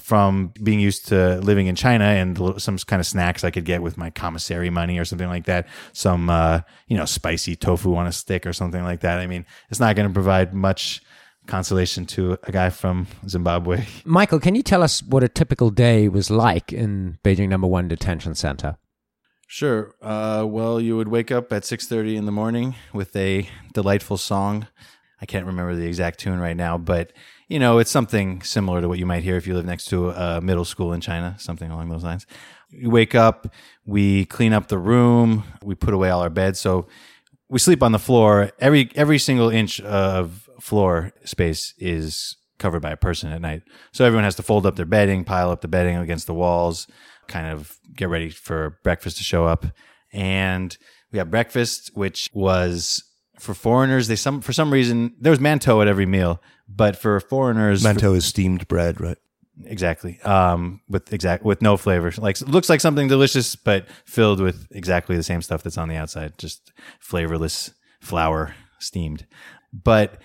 [0.00, 3.80] from being used to living in China and some kind of snacks I could get
[3.80, 5.68] with my commissary money or something like that.
[5.92, 9.20] Some uh, you know spicy tofu on a stick or something like that.
[9.20, 11.02] I mean, it's not going to provide much
[11.48, 13.84] consolation to a guy from Zimbabwe.
[14.04, 17.88] Michael, can you tell us what a typical day was like in Beijing Number One
[17.88, 18.76] Detention Center?
[19.48, 19.94] Sure.
[20.02, 24.68] Uh, well, you would wake up at 6:30 in the morning with a delightful song.
[25.20, 27.12] I can't remember the exact tune right now, but
[27.48, 30.10] you know, it's something similar to what you might hear if you live next to
[30.10, 32.26] a middle school in China, something along those lines.
[32.68, 33.52] You wake up,
[33.86, 36.60] we clean up the room, we put away all our beds.
[36.60, 36.86] So
[37.48, 38.52] we sleep on the floor.
[38.60, 43.62] Every every single inch of floor space is covered by a person at night.
[43.92, 46.86] So everyone has to fold up their bedding, pile up the bedding against the walls,
[47.28, 49.66] kind of get ready for breakfast to show up.
[50.12, 50.76] And
[51.12, 53.04] we have breakfast, which was
[53.38, 54.08] for foreigners.
[54.08, 58.16] They some for some reason there was mantou at every meal, but for foreigners, Mantou
[58.16, 59.18] is steamed bread, right?
[59.64, 62.12] exactly um, with exact with no flavor.
[62.16, 65.96] Like looks like something delicious, but filled with exactly the same stuff that's on the
[65.96, 69.26] outside, just flavorless flour steamed.
[69.72, 70.20] But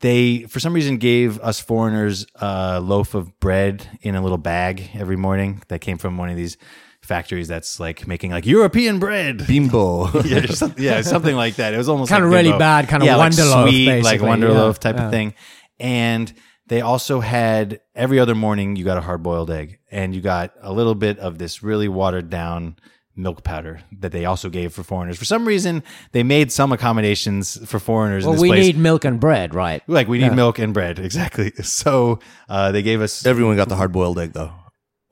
[0.00, 4.90] they for some reason gave us foreigners a loaf of bread in a little bag
[4.94, 6.56] every morning that came from one of these
[7.02, 9.46] factories that's like making like European bread.
[9.46, 10.10] Bimbo.
[10.24, 11.72] yeah, something, yeah, something like that.
[11.72, 12.58] It was almost Kinda really bimbo.
[12.58, 15.04] bad, kinda yeah, like Wonderloaf, sweet, like basically, Wonderloaf yeah, type yeah.
[15.04, 15.34] of thing.
[15.78, 16.32] And
[16.66, 20.52] they also had every other morning you got a hard boiled egg, and you got
[20.60, 22.76] a little bit of this really watered down
[23.16, 25.18] milk powder that they also gave for foreigners.
[25.18, 28.66] For some reason, they made some accommodations for foreigners in Well, this we place.
[28.66, 29.82] need milk and bread, right?
[29.88, 30.34] like we need Yeah.
[30.34, 31.50] milk and bread, exactly.
[31.62, 34.52] So uh, they gave us Everyone got the hard boiled egg though.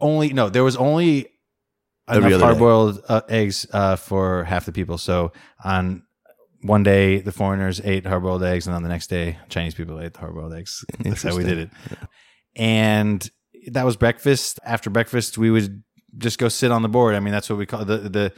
[0.01, 0.49] only no.
[0.51, 1.29] There was only
[2.07, 4.99] Every enough hard boiled uh, eggs uh, for half the people.
[4.99, 5.33] So
[5.65, 6.03] on
[6.61, 9.99] one day, the foreigners ate hard boiled eggs, and on the next day, Chinese people
[10.01, 10.85] ate the hard boiled eggs.
[11.01, 11.71] That's how we did it.
[12.57, 13.29] And
[13.73, 14.61] that was breakfast.
[14.65, 15.83] After breakfast, we would
[16.19, 17.15] just go sit on the board.
[17.15, 18.33] I mean, that's what we call the the.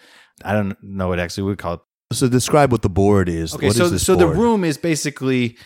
[0.44, 1.80] I don't know what actually we call it.
[2.12, 3.54] So describe what the board is.
[3.54, 5.56] Okay, What is so this so the room is basically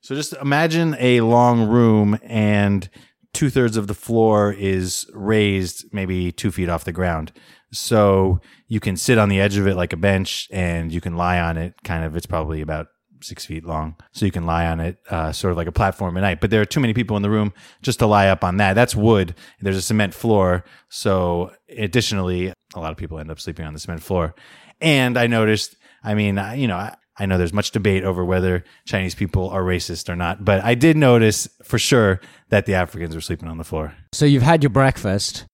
[0.00, 2.88] so just imagine a long room and
[3.32, 7.32] two thirds of the floor is raised maybe two feet off the ground.
[7.72, 11.16] So you can sit on the edge of it like a bench and you can
[11.16, 12.86] lie on it kind of it's probably about
[13.24, 13.96] six feet long.
[14.12, 16.40] So you can lie on it, uh, sort of like a platform at night.
[16.40, 18.74] But there are too many people in the room just to lie up on that.
[18.74, 19.34] That's wood.
[19.60, 20.64] There's a cement floor.
[20.88, 24.34] So additionally, a lot of people end up sleeping on the cement floor.
[24.80, 28.24] And I noticed, I mean, I, you know, I, I know there's much debate over
[28.24, 32.74] whether Chinese people are racist or not, but I did notice for sure that the
[32.74, 33.94] Africans were sleeping on the floor.
[34.12, 35.46] So you've had your breakfast.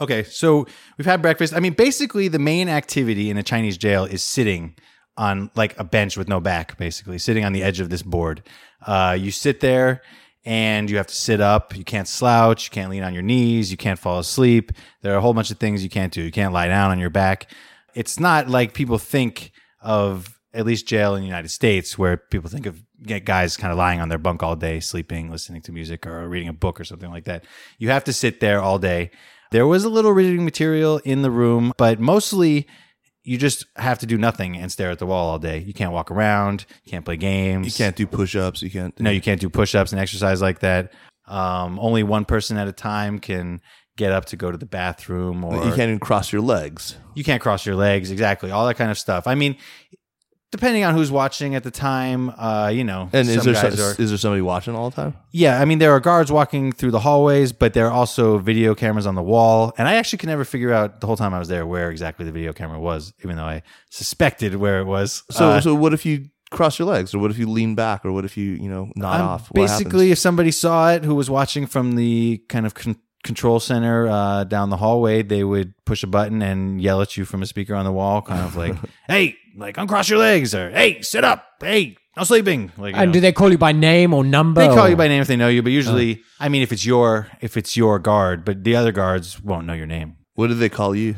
[0.00, 0.66] Okay, so
[0.98, 1.54] we've had breakfast.
[1.54, 4.74] I mean, basically, the main activity in a Chinese jail is sitting
[5.16, 8.42] on like a bench with no back, basically sitting on the edge of this board.
[8.86, 10.02] Uh, you sit there
[10.44, 11.76] and you have to sit up.
[11.76, 12.66] You can't slouch.
[12.66, 13.70] You can't lean on your knees.
[13.70, 14.72] You can't fall asleep.
[15.02, 16.22] There are a whole bunch of things you can't do.
[16.22, 17.50] You can't lie down on your back.
[17.94, 22.48] It's not like people think of at least jail in the United States, where people
[22.48, 22.82] think of
[23.24, 26.48] guys kind of lying on their bunk all day, sleeping, listening to music, or reading
[26.48, 27.44] a book or something like that.
[27.78, 29.10] You have to sit there all day.
[29.50, 32.66] There was a little reading material in the room, but mostly
[33.26, 35.58] you just have to do nothing and stare at the wall all day.
[35.58, 37.66] You can't walk around, you can't play games.
[37.66, 38.62] You can't do push ups.
[38.62, 38.98] You can't.
[39.00, 40.92] No, you can't do push-ups and exercise like that.
[41.26, 43.60] Um, only one person at a time can
[43.96, 46.96] get up to go to the bathroom, or You can't even cross your legs.
[47.14, 48.10] you can't cross your legs.
[48.10, 49.26] Exactly, all that kind of stuff.
[49.26, 49.56] I mean,
[50.52, 53.94] depending on who's watching at the time, uh, you know, And is there so, are-
[54.00, 55.14] is there somebody watching all the time?
[55.32, 58.74] yeah, I mean, there are guards walking through the hallways, but there are also video
[58.74, 59.72] cameras on the wall.
[59.76, 62.24] And I actually could never figure out the whole time I was there where exactly
[62.24, 65.22] the video camera was, even though I suspected where it was.
[65.30, 68.04] So Uh, so what if you cross your legs, or what if you lean back,
[68.04, 69.48] or what if you you know nod Um, off?
[69.48, 70.12] What basically, happens?
[70.12, 74.44] if somebody saw it who was watching from the kind of con- control center uh,
[74.44, 77.74] down the hallway, they would push a button and yell at you from a speaker
[77.74, 78.76] on the wall, kind of like,
[79.08, 83.08] "Hey, like uncross your legs," or "Hey, sit up," "Hey, no sleeping." Like, you And
[83.10, 83.14] know.
[83.14, 84.60] do they call you by name or number?
[84.60, 86.24] They call or- you by name if they know you, but usually, oh.
[86.40, 89.74] I mean, if it's your if it's your guard, but the other guards won't know
[89.74, 90.16] your name.
[90.34, 91.14] what did they call you?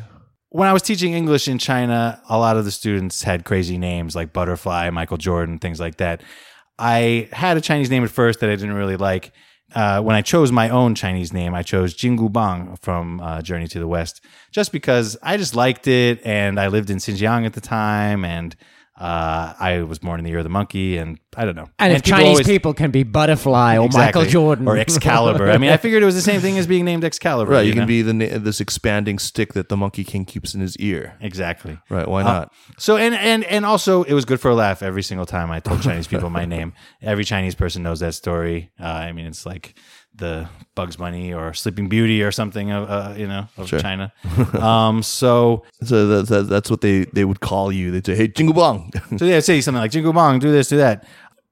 [0.51, 4.15] When I was teaching English in China, a lot of the students had crazy names
[4.17, 6.23] like Butterfly, Michael Jordan, things like that.
[6.79, 9.33] I had a Chinese name at first that I didn't really like.
[9.75, 13.69] Uh, when I chose my own Chinese name, I chose Jingu Bang from uh, Journey
[13.69, 17.53] to the West, just because I just liked it, and I lived in Xinjiang at
[17.53, 18.57] the time, and
[18.99, 21.69] uh, I was born in the year of the monkey, and I don't know.
[21.79, 24.21] And, if people Chinese always- people can be Butterfly or Exactly.
[24.23, 25.51] Michael Jordan or Excalibur.
[25.51, 27.53] I mean, I figured it was the same thing as being named Excalibur.
[27.53, 27.87] Right, you, can know?
[27.87, 31.15] be the this expanding stick that the Monkey King keeps in his ear.
[31.21, 31.79] exactly.
[31.89, 32.09] Right?
[32.09, 32.53] Why Uh, not?
[32.79, 35.61] So and and and also it was good for a laugh every single time I
[35.61, 36.73] told Chinese people my name.
[37.01, 38.71] Every Chinese person knows that story.
[38.81, 39.75] Uh, I mean, it's like
[40.19, 43.81] the Bugs Bunny or Sleeping Beauty or something of uh, you know of Sure.
[43.81, 44.13] China.
[44.61, 47.91] um, so So that's that's what they they would call you.
[47.91, 50.77] They'd say, "Hey, Jingle Bong." so they'd say something like Jingle Bong, do this, do
[50.77, 51.05] that.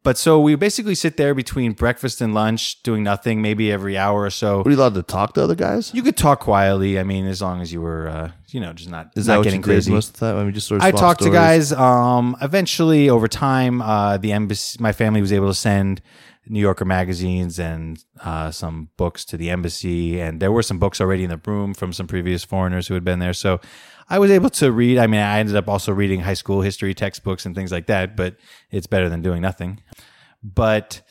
[0.02, 4.22] But so we basically sit there between breakfast and lunch, doing nothing, maybe every hour
[4.22, 4.62] or so.
[4.62, 5.92] Were you allowed to talk to other guys?
[5.92, 7.00] You could talk quietly.
[7.00, 9.42] I mean, as long as you were, uh, you know, just not Is not that
[9.42, 9.90] getting crazy.
[9.90, 10.36] most of the time?
[10.36, 11.72] I mean, just sort of I talked to guys.
[11.72, 16.00] Um, eventually, over time, uh, the embassy, my family was able to send
[16.48, 21.00] New Yorker magazines and uh, some books to the embassy, and there were some books
[21.00, 23.32] already in the room from some previous foreigners who had been there.
[23.32, 23.60] So
[24.08, 24.98] I was able to read.
[24.98, 28.16] I mean, I ended up also reading high school history textbooks and things like that,
[28.16, 28.36] but
[28.70, 29.80] it's better than doing nothing.
[30.42, 31.02] But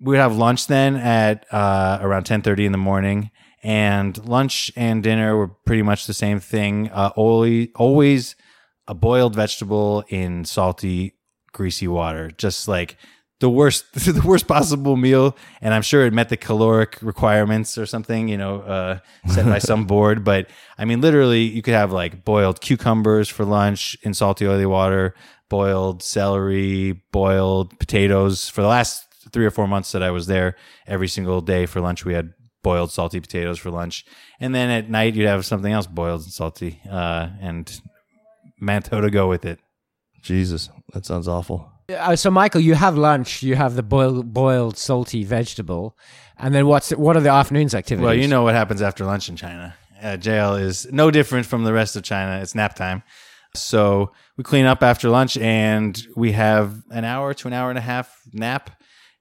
[0.00, 3.30] we would have lunch then at uh, around 10.30 in the morning
[3.62, 8.34] and lunch and dinner were pretty much the same thing uh, always, always
[8.88, 11.14] a boiled vegetable in salty
[11.52, 12.96] greasy water just like
[13.42, 17.84] the worst the worst possible meal and i'm sure it met the caloric requirements or
[17.84, 21.92] something you know uh, set by some board but i mean literally you could have
[21.92, 25.14] like boiled cucumbers for lunch in salty oily water
[25.52, 28.48] boiled celery boiled potatoes.
[28.48, 31.78] For the last three or four months that i was there every single day for
[31.82, 32.32] lunch we had
[32.62, 34.06] boiled salty potatoes for lunch.
[34.40, 37.80] And then at night you'd have something else boiled and salty uh, and
[38.62, 39.58] mantou to go with it.
[40.22, 41.71] Jesus, that sounds awful.
[41.92, 43.42] Uh, so, Michael, you have lunch.
[43.42, 45.96] You have the boiled, boiled salty vegetable,
[46.38, 48.04] and then what's what are the afternoons activities?
[48.04, 49.74] Well, you know what happens after lunch in China.
[50.02, 52.40] Uh, jail is no different from the rest of China.
[52.42, 53.02] It's nap time.
[53.54, 57.78] So we clean up after lunch and we have an hour to an hour and
[57.78, 58.70] a half nap.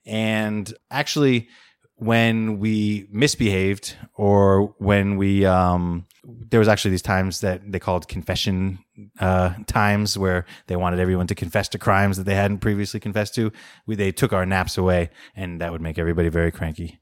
[0.06, 1.50] And actually,
[1.96, 8.08] when we misbehaved or when we, um, there was actually these times that they called
[8.08, 8.80] confession
[9.20, 13.36] uh, times where they wanted everyone to confess to crimes that they hadn't previously confessed
[13.36, 13.52] to.
[13.86, 17.00] We, they took our naps away, and that would make everybody very cranky.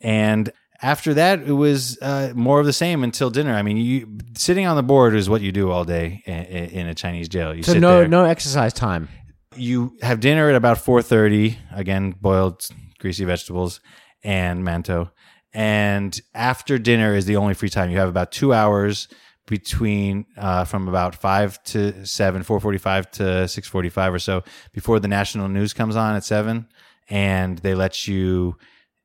[0.00, 3.54] And after that, it was uh, more of the same until dinner.
[3.54, 6.86] I mean, you sitting on the board is what you do all day in, in
[6.86, 7.54] a Chinese jail.
[7.54, 8.08] You so sit no there.
[8.08, 9.08] no exercise time.
[9.56, 11.58] You have dinner at about four thirty.
[11.72, 12.64] Again, boiled
[13.00, 13.80] greasy vegetables
[14.22, 15.10] and mantou.
[15.52, 17.90] And after dinner is the only free time.
[17.90, 19.08] You have about two hours
[19.48, 25.00] between uh, from about five to seven, four forty-five to six forty-five or so before
[25.00, 26.68] the national news comes on at seven,
[27.08, 28.56] and they let you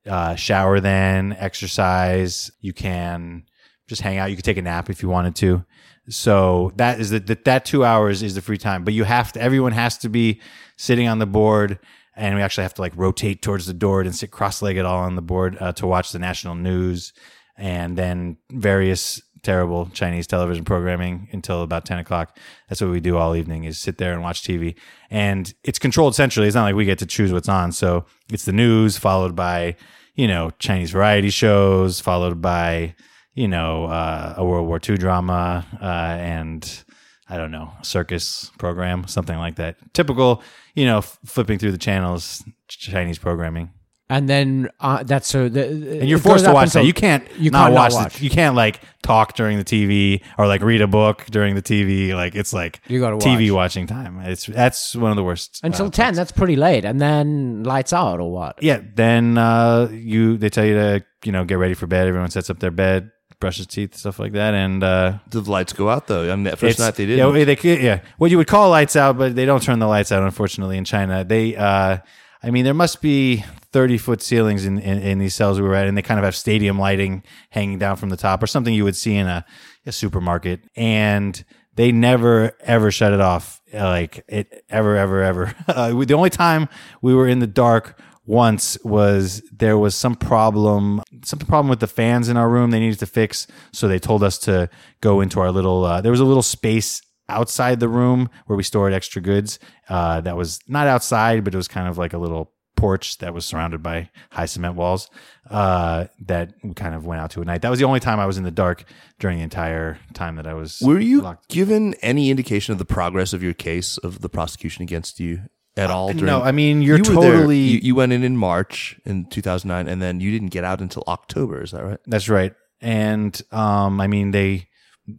[0.06, 2.52] uh, shower then, exercise.
[2.60, 3.46] You can
[3.88, 4.30] just hang out.
[4.30, 5.64] You could take a nap if you wanted to.
[6.10, 8.84] So that is that that two hours is the free time.
[8.84, 9.42] But you have to.
[9.42, 10.42] Everyone has to be
[10.78, 11.80] sitting on the board,
[12.16, 15.16] and we actually have to like rotate towards the door and sit cross-legged all on
[15.16, 17.14] the board uh, to watch the national news,
[17.58, 22.38] and then various terrible Chinese television programming until about 10 o'clock.
[22.70, 24.76] That's what we do all evening is sit there and watch TV.
[25.12, 26.48] And it's controlled centrally.
[26.48, 27.72] It's not like we get to choose what's on.
[27.72, 29.76] So it's the news followed by,
[30.16, 32.96] you know, Chinese variety shows, followed by,
[33.34, 36.84] you know, uh, a World War II drama, uh, and
[37.30, 39.78] I don't know, circus program, something like that.
[39.94, 40.42] Typical,
[40.76, 43.72] you know, f- flipping through the channels, Ch- Chinese programming.
[44.16, 45.50] And then uh, that's so.
[45.50, 45.64] The,
[46.02, 46.86] And you're forced to watch that.
[46.86, 47.92] You can't You not can't watch.
[47.94, 48.14] not watch.
[48.18, 51.62] The, you can't like talk during the TV or like read a book during the
[51.64, 52.14] TV.
[52.14, 53.56] Like it's like You gotta TV watch.
[53.74, 54.20] watching time.
[54.20, 55.60] It's that's one of the worst.
[55.64, 56.14] until uh, ten.
[56.14, 58.62] That's pretty late, and then lights out or what?
[58.62, 58.82] Yeah.
[58.94, 62.08] Then uh, you they tell you to you know get ready for bed.
[62.08, 63.10] Everyone sets up their bed,
[63.40, 66.32] brushes teeth, stuff like that, and uh, Did the lights go out though?
[66.32, 67.62] I mean, that first night they Yeah, didn't.
[67.64, 70.22] they, yeah, what you would call lights out, but they don't turn the lights out.
[70.22, 71.56] Unfortunately, in China, they.
[71.56, 71.98] Uh,
[72.46, 73.44] I mean, there must be
[73.74, 76.24] thirty foot ceilings in, in, in these cells we were at, and they kind of
[76.24, 79.44] have stadium lighting hanging down from the top, or something you would see in a,
[79.86, 80.62] a supermarket.
[80.76, 81.44] And
[81.76, 85.54] they never ever shut it off, like it ever ever ever.
[85.68, 86.70] Uh, the only time
[87.02, 91.88] we were in the dark once was there was some problem some problem with the
[91.88, 94.70] fans in our room they needed to fix so they told us to
[95.02, 98.64] go into our little uh, there was a little space outside the room where we
[98.64, 99.60] stored extra goods
[99.90, 103.34] uh, that was not outside but it was kind of like a little porch that
[103.34, 105.10] was surrounded by high cement walls
[105.50, 108.20] uh, that we kind of went out to at night that was the only time
[108.20, 108.84] i was in the dark
[109.20, 112.86] during the entire time that i was Were you locked given any indication of the
[112.86, 115.44] progress of your case of the prosecution against you
[115.76, 116.08] at all?
[116.10, 119.88] During, no i mean you're you totally You, you went in in March in 2009,
[119.88, 121.62] and then you didn't get out until October.
[121.64, 122.00] Is that right?
[122.06, 122.54] That's right.
[122.82, 124.68] And um, I mean, they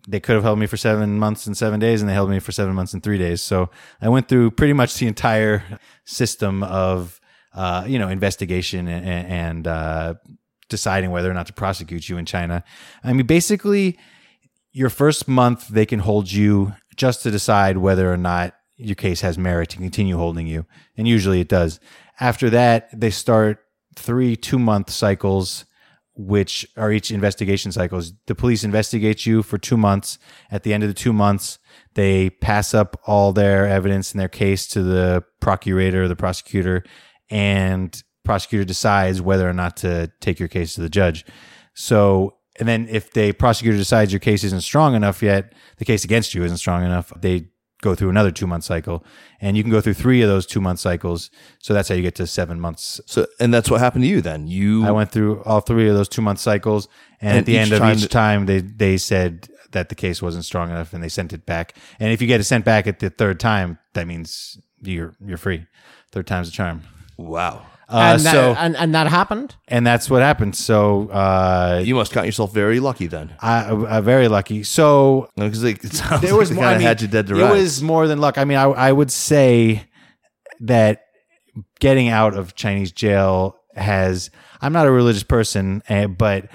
[0.08, 2.38] they could have held me for seven months and seven days, and they held me
[2.38, 3.42] for seven months and three days.
[3.42, 5.62] So I went through pretty much the entire
[6.04, 7.20] system of
[7.54, 10.14] uh, you know investigation and, and uh,
[10.68, 12.64] deciding whether or not to prosecute you in China.
[13.02, 13.98] I mean, basically,
[14.72, 19.20] your first month they can hold you just to decide whether or not your case
[19.20, 21.80] has merit to continue holding you, and usually it does.
[22.20, 23.58] After that, they start
[23.96, 25.64] three two month cycles
[26.16, 28.12] which are each investigation cycles.
[28.26, 30.18] The police investigate you for two months.
[30.50, 31.58] At the end of the two months,
[31.94, 36.84] they pass up all their evidence in their case to the procurator, the prosecutor,
[37.34, 41.26] and prosecutor decides whether or not to take your case to the judge.
[41.74, 46.04] So, and then if the prosecutor decides your case isn't strong enough yet, the case
[46.04, 47.48] against you isn't strong enough, they
[47.82, 49.04] go through another two month cycle.
[49.40, 51.30] And you can go through three of those two month cycles.
[51.58, 53.00] So that's how you get to seven months.
[53.06, 54.46] So, and that's what happened to you then.
[54.46, 56.86] You I went through all three of those two month cycles.
[57.20, 60.22] And, And at the end of time each time, they, they said that the case
[60.22, 61.76] wasn't strong enough and they sent it back.
[61.98, 65.36] And if you get it sent back at the third time, that means you're, you're
[65.36, 65.66] free.
[66.12, 66.82] Third time's a charm.
[67.16, 67.66] Wow.
[67.86, 69.54] Uh, and, that, so, and and that happened.
[69.68, 70.56] and that's what happened.
[70.56, 74.62] So, uh, You must count yourself very lucky then, I, I very lucky.
[74.62, 76.64] So because it sounds there was they more.
[76.64, 77.54] kind I of mean, had you dead to it rights.
[77.54, 78.38] was more than luck.
[78.38, 79.84] I mean, I, I would say
[80.60, 81.02] that
[81.78, 84.30] getting out of Chinese jail has.
[84.62, 86.48] I'm not a religious person, eh, but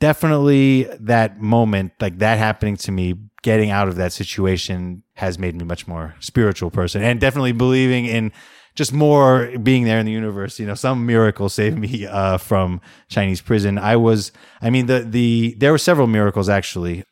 [0.00, 5.54] definitely that moment, like that happening to me, getting out of that situation has made
[5.54, 8.32] me much more spiritual person, and definitely believing in
[8.74, 10.58] just more being there in the universe.
[10.58, 13.78] You know, some miracle saved me uh, from Chinese prison.
[13.78, 17.04] I was, I mean, the the there were several miracles actually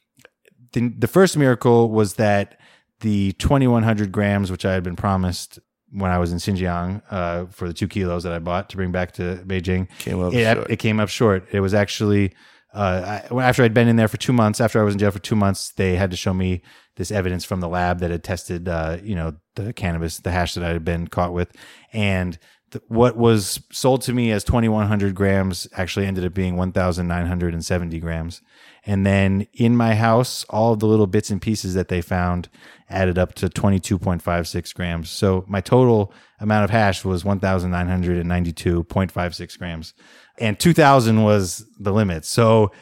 [0.72, 2.58] the, the first miracle was that
[3.00, 5.58] the 2100 grams, which I had been promised
[5.92, 8.92] when I was in Xinjiang uh, for the two kilos that I bought to bring
[8.92, 10.70] back to Beijing, Came up it, short.
[10.70, 11.48] it came up short.
[11.50, 12.32] It was actually
[12.72, 14.60] uh, I, after I'd been in there for two months.
[14.60, 16.62] After I was in jail for two months, they had to show me
[16.96, 20.54] this evidence from the lab that had tested, uh, you know, the cannabis, the hash
[20.54, 21.52] that I had been caught with,
[21.92, 22.38] and
[22.70, 28.42] th- what was sold to me as 2100 grams actually ended up being 1970 grams.
[28.86, 32.48] And then in my house, all of the little bits and pieces that they found
[32.88, 35.10] added up to 22.56 grams.
[35.10, 39.94] So my total amount of hash was 1,992.56 grams.
[40.40, 42.24] And 2000 was the limit.
[42.24, 42.72] So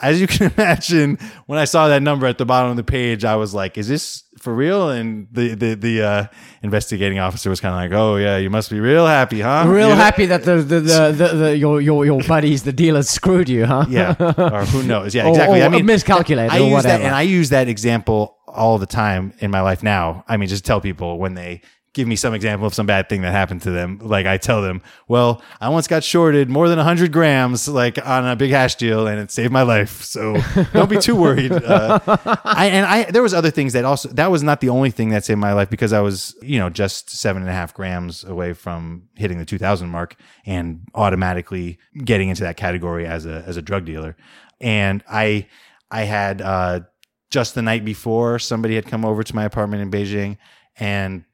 [0.00, 3.24] as you can imagine, when I saw that number at the bottom of the page,
[3.24, 4.90] I was like, is this for real?
[4.90, 6.24] And the, the, the, uh,
[6.62, 9.64] investigating officer was kind of like, oh yeah, you must be real happy, huh?
[9.66, 13.48] Real happy that the the, the, the, the your your your buddies, the dealers, screwed
[13.48, 13.86] you, huh?
[13.88, 15.14] yeah, or who knows?
[15.14, 15.62] Yeah, Or- exactly.
[15.62, 16.98] or I mean, miscalculated I or use whatever.
[16.98, 20.24] that, and I use that example all the time in my life now.
[20.28, 21.62] I mean, just tell people when they
[21.96, 23.98] give me some example of some bad thing that happened to them.
[24.02, 28.26] Like I tell them, well, I once got shorted more than hundred grams, like on
[28.26, 30.02] a big hash deal, and it saved my life.
[30.02, 30.36] So
[30.74, 31.52] don't be too worried.
[31.66, 31.98] Uh,
[32.44, 35.08] I, and I, there was other things that also that was not the only thing
[35.08, 38.22] that saved my life because I was, you know, just seven and a half grams
[38.24, 43.42] away from hitting the two thousand mark and automatically getting into that category as a
[43.46, 44.16] as a drug dealer.
[44.60, 45.48] And I,
[45.90, 46.80] I had uh,
[47.30, 50.36] just the night before somebody had come over to my apartment in Beijing
[50.76, 51.24] and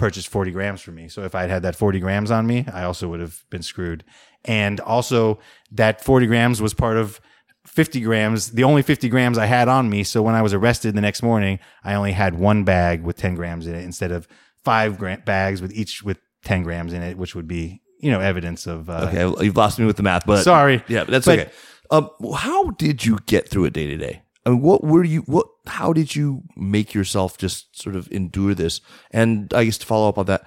[0.00, 1.08] purchased 40 grams for me.
[1.08, 3.62] So if I had had that 40 grams on me, I also would have been
[3.62, 4.02] screwed.
[4.46, 5.38] And also
[5.72, 7.20] that 40 grams was part of
[7.66, 10.02] 50 grams, the only 50 grams I had on me.
[10.02, 13.34] So when I was arrested the next morning, I only had one bag with 10
[13.34, 14.26] grams in it instead of
[14.64, 18.20] five gra- bags with each with 10 grams in it, which would be, you know,
[18.20, 20.82] evidence of, uh, Okay, well, you've lost me with the math, but Sorry.
[20.88, 21.50] Yeah, but that's But- okay.
[21.90, 24.22] Um, how did you get through it day to day?
[24.46, 25.20] I mean, what were you?
[25.22, 25.46] What?
[25.66, 28.80] How did you make yourself just sort of endure this?
[29.10, 30.42] And I guess to follow up on that,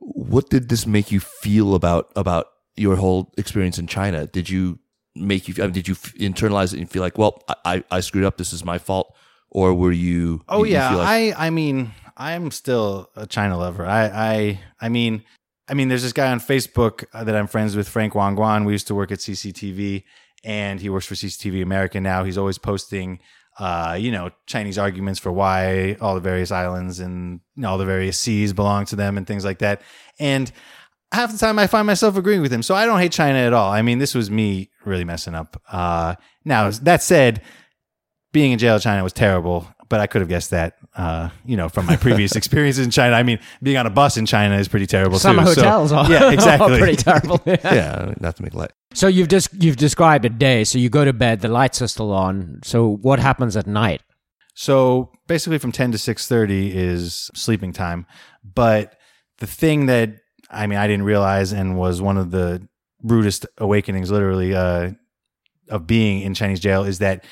[0.00, 2.46] what did this make you feel about about
[2.76, 4.26] your whole experience in China?
[4.26, 4.78] Did you
[5.14, 5.54] make you?
[5.58, 8.36] I mean, did you f- internalize it and feel like, well, I, I screwed up.
[8.36, 9.14] This is my fault,
[9.50, 10.42] or were you?
[10.48, 13.86] Oh you- you yeah, feel like- I I mean I'm still a China lover.
[13.86, 15.24] I I I mean
[15.68, 18.66] I mean there's this guy on Facebook uh, that I'm friends with, Frank Wang Guan.
[18.66, 20.04] We used to work at CCTV,
[20.44, 22.24] and he works for CCTV America now.
[22.24, 23.20] He's always posting.
[23.58, 27.78] Uh, you know, Chinese arguments for why all the various islands and you know, all
[27.78, 29.82] the various seas belong to them and things like that.
[30.20, 30.50] And
[31.12, 32.62] half the time I find myself agreeing with him.
[32.62, 33.72] So I don't hate China at all.
[33.72, 35.60] I mean, this was me really messing up.
[35.70, 37.42] Uh, now that said,
[38.32, 41.56] being in jail in China was terrible, but I could have guessed that, uh, you
[41.56, 43.16] know, from my previous experiences in China.
[43.16, 45.46] I mean, being on a bus in China is pretty terrible Some too.
[45.46, 46.78] So- hotels are yeah, exactly.
[46.78, 47.40] pretty terrible.
[47.46, 48.72] yeah, not to make light.
[48.94, 50.64] So you've just you've described a day.
[50.64, 52.60] So you go to bed, the lights are still on.
[52.64, 54.02] So what happens at night?
[54.54, 58.06] So basically, from ten to six thirty is sleeping time.
[58.42, 58.96] But
[59.38, 60.16] the thing that
[60.50, 62.66] I mean, I didn't realize, and was one of the
[63.02, 64.92] rudest awakenings, literally, uh,
[65.68, 67.24] of being in Chinese jail, is that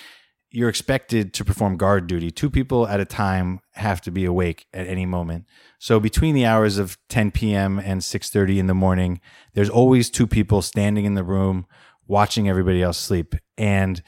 [0.50, 2.30] you're expected to perform guard duty.
[2.30, 5.44] Two people at a time have to be awake at any moment.
[5.78, 7.78] So between the hours of 10 p.m.
[7.78, 9.20] and 6:30 in the morning,
[9.54, 11.66] there's always two people standing in the room
[12.06, 13.34] watching everybody else sleep.
[13.58, 14.02] And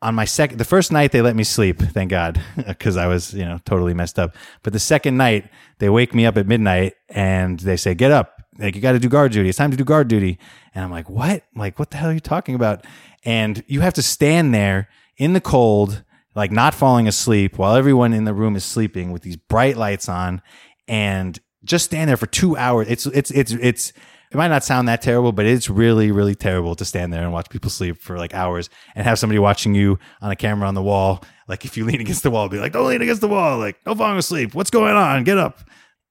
[0.00, 3.34] on my second, the first night they let me sleep, thank God, because I was,
[3.34, 4.36] you know, totally messed up.
[4.62, 5.50] But the second night,
[5.80, 8.98] they wake me up at midnight and they say, "Get up, like you got to
[8.98, 9.48] do guard duty.
[9.48, 10.38] It's time to do guard duty.
[10.74, 11.44] And I'm like, what?
[11.54, 12.84] Like, what the hell are you talking about?
[13.24, 14.88] And you have to stand there
[15.18, 16.04] in the cold,
[16.34, 20.08] like not falling asleep while everyone in the room is sleeping with these bright lights
[20.08, 20.40] on
[20.86, 22.88] and just stand there for two hours.
[22.88, 23.92] It's, it's, it's, it's,
[24.30, 27.32] it might not sound that terrible, but it's really, really terrible to stand there and
[27.32, 30.74] watch people sleep for like hours and have somebody watching you on a camera on
[30.74, 31.24] the wall.
[31.48, 33.58] Like if you lean against the wall, be like, don't lean against the wall.
[33.58, 34.54] Like, no falling asleep.
[34.54, 35.24] What's going on?
[35.24, 35.60] Get up.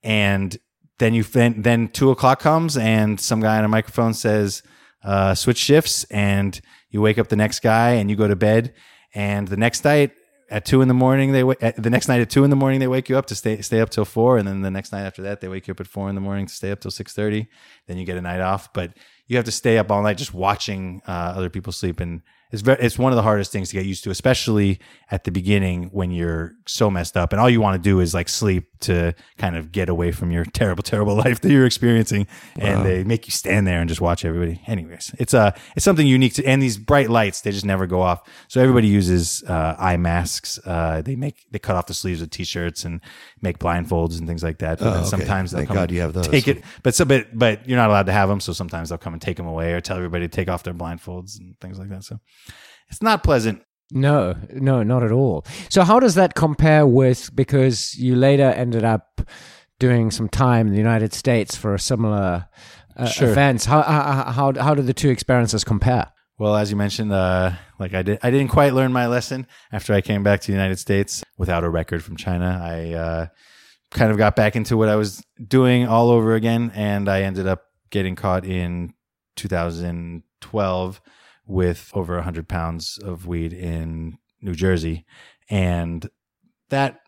[0.03, 0.57] And
[0.99, 4.63] then you then, then two o'clock comes and some guy on a microphone says,
[5.03, 8.73] uh, switch shifts and you wake up the next guy and you go to bed.
[9.17, 10.11] And the next night
[10.51, 12.79] at two in the morning, they wake the next night at two in the morning,
[12.79, 14.37] they wake you up to stay, stay up till four.
[14.37, 16.21] And then the next night after that, they wake you up at four in the
[16.21, 17.49] morning to stay up till 630.
[17.87, 18.93] Then you get a night off, but
[19.25, 21.99] you have to stay up all night just watching, uh, other people sleep.
[21.99, 25.23] And it's very, it's one of the hardest things to get used to, especially at
[25.23, 28.29] the beginning when you're so messed up and all you want to do is like
[28.29, 32.27] sleep to kind of get away from your terrible, terrible life that you're experiencing.
[32.57, 34.61] And they make you stand there and just watch everybody.
[34.67, 38.01] Anyways, it's uh it's something unique to, and these bright lights, they just never go
[38.01, 38.27] off.
[38.47, 40.59] So everybody uses, uh, eye masks.
[40.65, 43.01] Uh, they make, they cut off the sleeves of t-shirts and
[43.41, 44.79] make blindfolds and things like that.
[44.79, 45.09] But Oh, then okay.
[45.09, 46.27] sometimes they'll Thank come God you have those.
[46.27, 48.39] Take it, but so, but, but you're not allowed to have them.
[48.39, 50.73] So sometimes they'll come and take them away or tell everybody to take off their
[50.73, 52.03] blindfolds and things like that.
[52.03, 52.19] So
[52.89, 53.63] it's not pleasant.
[53.91, 55.45] No, no, not at all.
[55.69, 59.21] So how does that compare with because you later ended up
[59.79, 62.47] doing some time in the United States for a similar
[62.97, 63.29] uh, Sure.
[63.29, 63.65] events?
[63.65, 66.07] How, how how how do the two experiences compare?
[66.39, 69.93] Well, as you mentioned, uh, like I did, I didn't quite learn my lesson after
[69.93, 72.59] I came back to the United States without a record from China.
[72.61, 73.27] I uh,
[73.91, 77.47] kind of got back into what I was doing all over again, and I ended
[77.47, 78.93] up getting caught in
[79.37, 81.01] 2012
[81.47, 85.05] with over 100 pounds of weed in New Jersey,
[85.49, 86.09] and
[86.69, 86.99] that,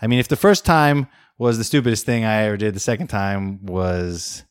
[0.00, 1.06] I mean, if the first time
[1.38, 4.44] was the stupidest thing I ever did, the second time was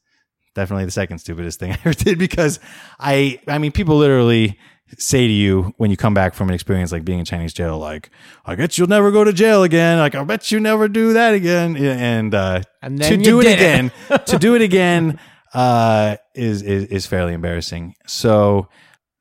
[0.53, 2.59] definitely the second stupidest thing I ever did because
[2.99, 4.57] I I mean people literally
[4.97, 7.77] say to you when you come back from an experience like being in Chinese jail
[7.79, 8.09] like
[8.45, 9.99] I guess you'll never go to jail again.
[9.99, 11.77] Like I bet you never do that again.
[11.77, 13.53] And uh And to do it it.
[13.53, 13.91] again
[14.25, 15.17] to do it again
[15.53, 17.95] uh is, is is fairly embarrassing.
[18.05, 18.67] So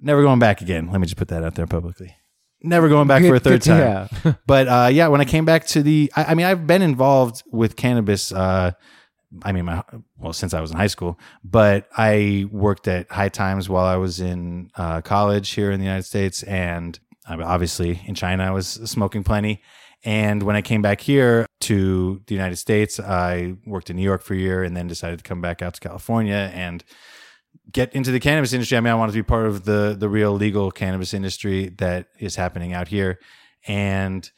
[0.00, 2.14] never going back again let me just put that out there publicly
[2.62, 4.38] never going back for a third time hear.
[4.46, 7.42] but uh, yeah, when I came back to the, I, I mean, I've been involved
[7.50, 8.32] with cannabis.
[8.32, 8.72] Uh,
[9.42, 9.82] I mean, my
[10.18, 13.96] well, since I was in high school, but I worked at High Times while I
[13.96, 18.50] was in uh, college here in the United States, and I obviously in China I
[18.50, 19.62] was smoking plenty.
[20.02, 24.22] And when I came back here to the United States, I worked in New York
[24.22, 26.82] for a year, and then decided to come back out to California and
[27.72, 28.76] get into the cannabis industry.
[28.76, 32.08] I mean, I wanted to be part of the the real legal cannabis industry that
[32.18, 33.18] is happening out here,
[33.66, 34.30] and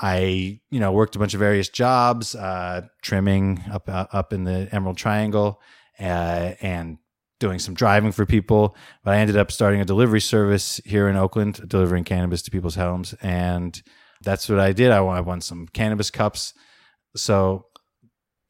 [0.00, 4.44] I, you know, worked a bunch of various jobs, uh, trimming up uh, up in
[4.44, 5.60] the Emerald Triangle,
[6.00, 6.98] uh, and
[7.38, 8.76] doing some driving for people.
[9.04, 12.76] But I ended up starting a delivery service here in Oakland, delivering cannabis to people's
[12.76, 13.80] homes, and
[14.22, 14.90] that's what I did.
[14.90, 16.54] I won, I won some cannabis cups.
[17.16, 17.66] So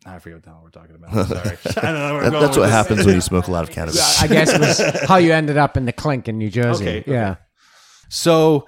[0.04, 1.14] I forget what the hell we're talking about.
[1.14, 1.58] I'm sorry.
[1.76, 2.72] I don't know where That- that's what this.
[2.72, 4.22] happens when you smoke a lot of cannabis.
[4.22, 6.84] I guess it was how you ended up in the clink in New Jersey.
[6.88, 7.12] Okay, okay.
[7.12, 7.36] Yeah.
[8.08, 8.66] So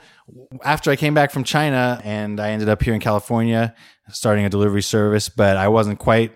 [0.62, 3.74] after I came back from China and I ended up here in California
[4.10, 6.32] starting a delivery service, but I wasn't quite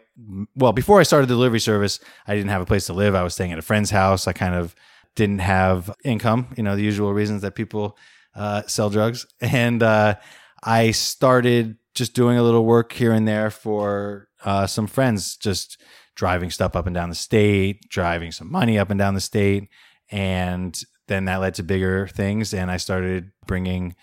[0.56, 3.14] well, before I started the delivery service, I didn't have a place to live.
[3.14, 4.26] I was staying at a friend's house.
[4.26, 4.74] I kind of
[5.14, 7.96] didn't have income, you know, the usual reasons that people
[8.34, 9.26] uh, sell drugs.
[9.40, 10.16] And uh,
[10.62, 15.80] I started just doing a little work here and there for uh, some friends, just
[16.14, 19.68] driving stuff up and down the state, driving some money up and down the state.
[20.10, 22.54] And then that led to bigger things.
[22.54, 23.94] And I started bringing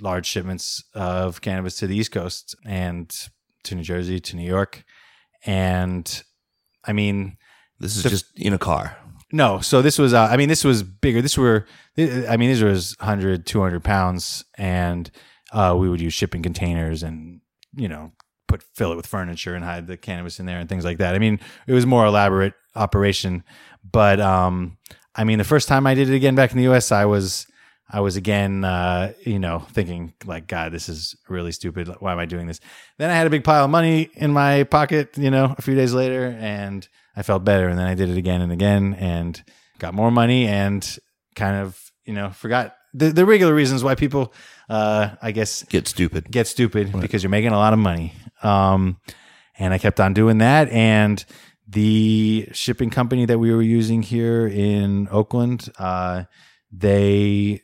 [0.00, 3.08] large shipments of cannabis to the East Coast and
[3.64, 4.84] to New Jersey, to New York.
[5.44, 6.22] And
[6.84, 7.36] I mean,
[7.78, 8.96] This is The- just in a car.
[9.32, 11.22] no, so this was, uh, I mean, this was bigger.
[11.22, 11.66] This were,
[11.98, 14.44] I mean, these was 100, 200 pounds.
[14.58, 15.10] And
[15.52, 17.40] uh, we would use shipping containers and,
[17.74, 18.12] you know,
[18.48, 21.14] put, fill it with furniture and hide the cannabis in there and things like that.
[21.14, 23.44] I mean, it was more elaborate operation.
[23.90, 24.78] But, um,
[25.14, 27.46] I mean, the first time I did it again back in the US, I was,
[27.92, 31.88] I was again, uh, you know, thinking like, God, this is really stupid.
[31.98, 32.60] Why am I doing this?
[32.98, 35.74] Then I had a big pile of money in my pocket, you know, a few
[35.74, 36.86] days later, and
[37.16, 37.68] I felt better.
[37.68, 39.42] And then I did it again and again, and
[39.78, 40.98] got more money, and
[41.34, 44.32] kind of, you know, forgot the, the regular reasons why people,
[44.68, 46.30] uh, I guess, Get stupid.
[46.30, 48.14] get stupid because you're making a lot of money.
[48.42, 48.98] Um,
[49.58, 50.68] and I kept on doing that.
[50.70, 51.24] And
[51.68, 56.24] the shipping company that we were using here in Oakland, uh,
[56.72, 57.62] they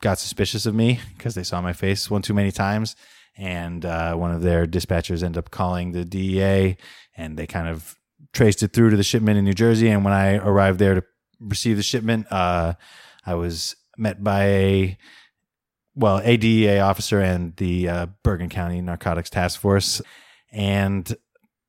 [0.00, 2.96] got suspicious of me because they saw my face one too many times.
[3.36, 6.76] And uh, one of their dispatchers ended up calling the DEA
[7.16, 7.96] and they kind of
[8.32, 9.88] traced it through to the shipment in New Jersey.
[9.88, 11.04] And when I arrived there to
[11.40, 12.74] receive the shipment, uh,
[13.26, 14.98] I was met by a
[15.96, 20.02] well, a DEA officer and the uh, Bergen County Narcotics Task Force,
[20.52, 21.14] and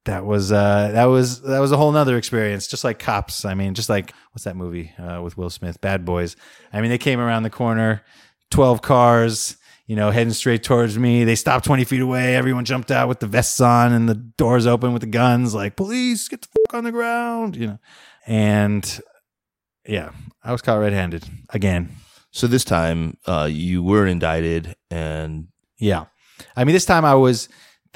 [0.06, 2.68] that was uh, that was that was a whole nother experience.
[2.68, 6.06] Just like cops, I mean, just like what's that movie uh, with Will Smith, Bad
[6.06, 6.36] Boys?
[6.74, 8.04] I mean, they came around the corner,
[8.50, 11.24] twelve cars, you know, heading straight towards me.
[11.24, 12.36] They stopped twenty feet away.
[12.36, 15.76] Everyone jumped out with the vests on and the doors open with the guns, like
[15.76, 17.80] police, get the fuck on the ground, you know.
[18.26, 19.02] And
[19.88, 20.12] yeah,
[20.44, 21.96] I was caught red-handed again.
[22.36, 26.06] So this time, uh, you were indicted, and Yeah.
[26.58, 27.48] I mean, this time I was,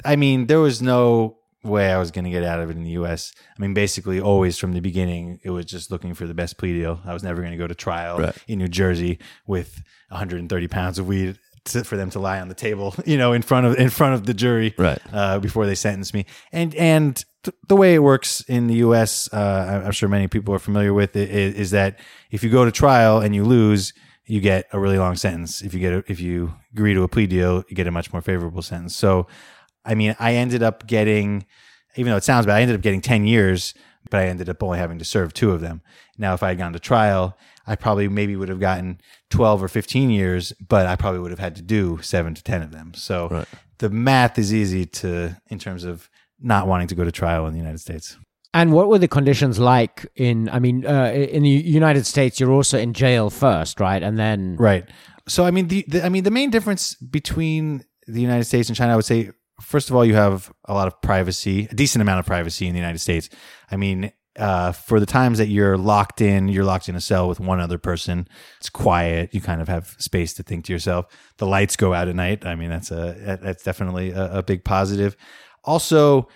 [0.02, 2.82] I mean, there was no way I was going to get out of it in
[2.82, 3.32] the US.
[3.54, 6.72] I mean, basically, always from the beginning, it was just looking for the best plea
[6.72, 7.00] deal.
[7.04, 8.34] I was never going to go to trial Right.
[8.48, 12.54] in New Jersey with 130 pounds of weed to, for them to lie on the
[12.54, 14.98] table, you know, in front of in front of the jury, Right.
[15.12, 16.24] uh, before they sentence me.
[16.50, 20.54] And and th- the way it works in the U.S., uh, I'm sure many people
[20.54, 21.98] are familiar with it, is, is that
[22.30, 23.92] if you go to trial and you lose,
[24.30, 25.60] you get a really long sentence.
[25.60, 28.12] If you get a, if you agree to a plea deal, you get a much
[28.12, 28.94] more favorable sentence.
[28.94, 29.26] So,
[29.84, 31.46] I mean, I ended up getting,
[31.96, 33.74] even though it sounds bad, I ended up getting 10 years,
[34.08, 35.82] but I ended up only having to serve two of them.
[36.16, 39.00] Now, if I had gone to trial, I probably maybe would have gotten
[39.30, 42.62] 12 or 15 years, but I probably would have had to do seven to 10
[42.62, 42.94] of them.
[42.94, 43.48] So Right.
[43.78, 46.08] the math is easy to, in terms of
[46.40, 48.16] not wanting to go to trial in the United States.
[48.52, 50.48] And what were the conditions like in?
[50.48, 54.02] I mean, uh, in the United States, you're also in jail first, right?
[54.02, 54.88] And then, Right.
[55.28, 58.76] So I mean the, the I mean the main difference between the United States and
[58.76, 59.30] China, I would say,
[59.60, 62.72] first of all, you have a lot of privacy, a decent amount of privacy in
[62.72, 63.28] the United States.
[63.70, 67.28] I mean, uh, for the times that you're locked in, you're locked in a cell
[67.28, 68.26] with one other person.
[68.58, 69.32] It's quiet.
[69.32, 71.06] You kind of have space to think to yourself.
[71.38, 72.44] The lights go out at night.
[72.44, 75.16] I mean, that's a that's definitely a, a big positive.
[75.64, 76.28] Also,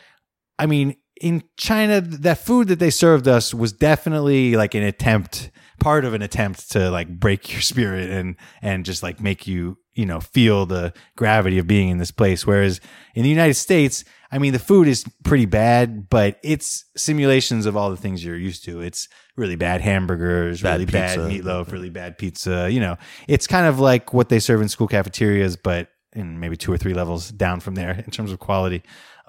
[0.58, 5.50] I mean, in China, that food that they served us was definitely like an attempt,
[5.80, 9.78] part of an attempt to like break your spirit and and just like make you,
[9.94, 12.46] you know, feel the gravity of being in this place.
[12.46, 12.80] Whereas
[13.14, 17.76] in the United States, I mean, the food is pretty bad, but it's simulations of
[17.76, 18.80] all the things you're used to.
[18.80, 21.28] It's really bad hamburgers, Bad really bad pizza.
[21.30, 22.68] meatloaf, really bad pizza.
[22.70, 22.96] You know,
[23.28, 26.78] it's kind of like what they serve in school cafeterias, but in maybe two or
[26.78, 28.82] three levels down from there in terms of quality.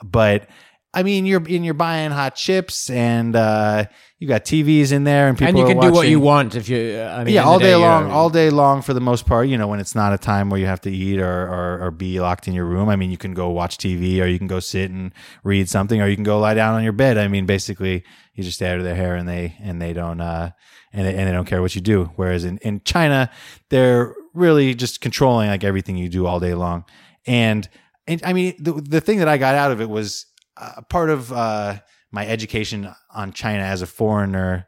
[0.03, 0.47] But
[0.95, 3.85] I mean, you're and you're buying hot chips, and uh,
[4.17, 6.69] you got TVs in there, and people and you can do what you want if
[6.69, 6.97] you.
[6.99, 9.47] uh, I mean, yeah, all day you're- long, all day long for the most part.
[9.49, 11.91] You know, when it's not a time where you have to eat or, or or
[11.91, 12.87] be locked in your room.
[12.89, 15.11] I mean, you can go watch TV, or you can go sit and
[15.43, 17.17] read something, or you can go lie down on your bed.
[17.17, 20.21] I mean, basically, you just stay out of their hair, and they and they don't
[20.21, 20.51] uh
[20.93, 22.11] and they, and they don't care what you do.
[22.15, 23.29] Whereas in in China,
[23.69, 26.85] they're really just controlling like everything you do all day long.
[27.27, 27.67] And
[28.07, 30.25] and I mean, the the thing that I got out of it was
[30.57, 31.79] uh, part of uh,
[32.11, 34.67] my education on China as a foreigner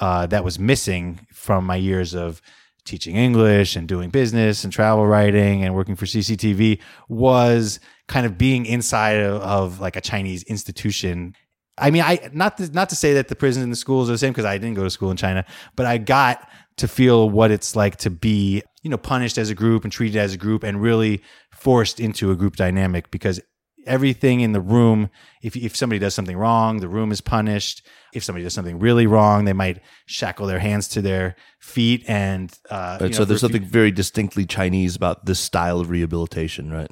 [0.00, 2.40] uh, that was missing from my years of
[2.84, 8.36] teaching English and doing business and travel writing and working for CCTV was kind of
[8.36, 11.34] being inside of, of like a Chinese institution.
[11.78, 14.12] I mean, I not to, not to say that the prisons and the schools are
[14.12, 15.44] the same because I didn't go to school in China,
[15.76, 16.48] but I got
[16.78, 20.18] to feel what it's like to be, you know, punished as a group and treated
[20.18, 23.40] as a group and really forced into a group dynamic because
[23.86, 25.08] everything in the room
[25.42, 29.06] if, if somebody does something wrong the room is punished if somebody does something really
[29.06, 33.42] wrong they might shackle their hands to their feet and uh, you know, so there's
[33.42, 36.90] a few- something very distinctly Chinese about this style of rehabilitation, right?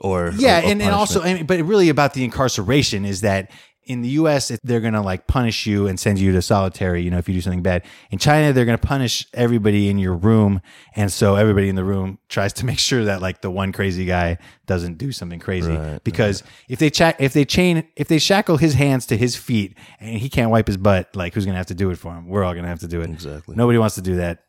[0.00, 1.22] Or yeah or- or and, and also.
[1.22, 3.50] I mean, but really about the incarceration is that
[3.88, 7.18] in the us they're gonna like punish you and send you to solitary you know
[7.18, 7.84] if you do something bad.
[8.10, 10.60] In china they're gonna punish everybody in your room
[10.94, 14.04] and so everybody in the room tries to make sure that like the one crazy
[14.04, 15.74] guy doesn't do something crazy.
[15.74, 19.34] Right, because if they cha- if they chain if they shackle his hands to his
[19.34, 22.12] feet and he can't wipe his butt like who's gonna have to do it for
[22.14, 22.28] him?
[22.28, 23.10] We're all gonna have to do it.
[23.10, 23.56] Exactly.
[23.56, 24.44] nobody wants to do that.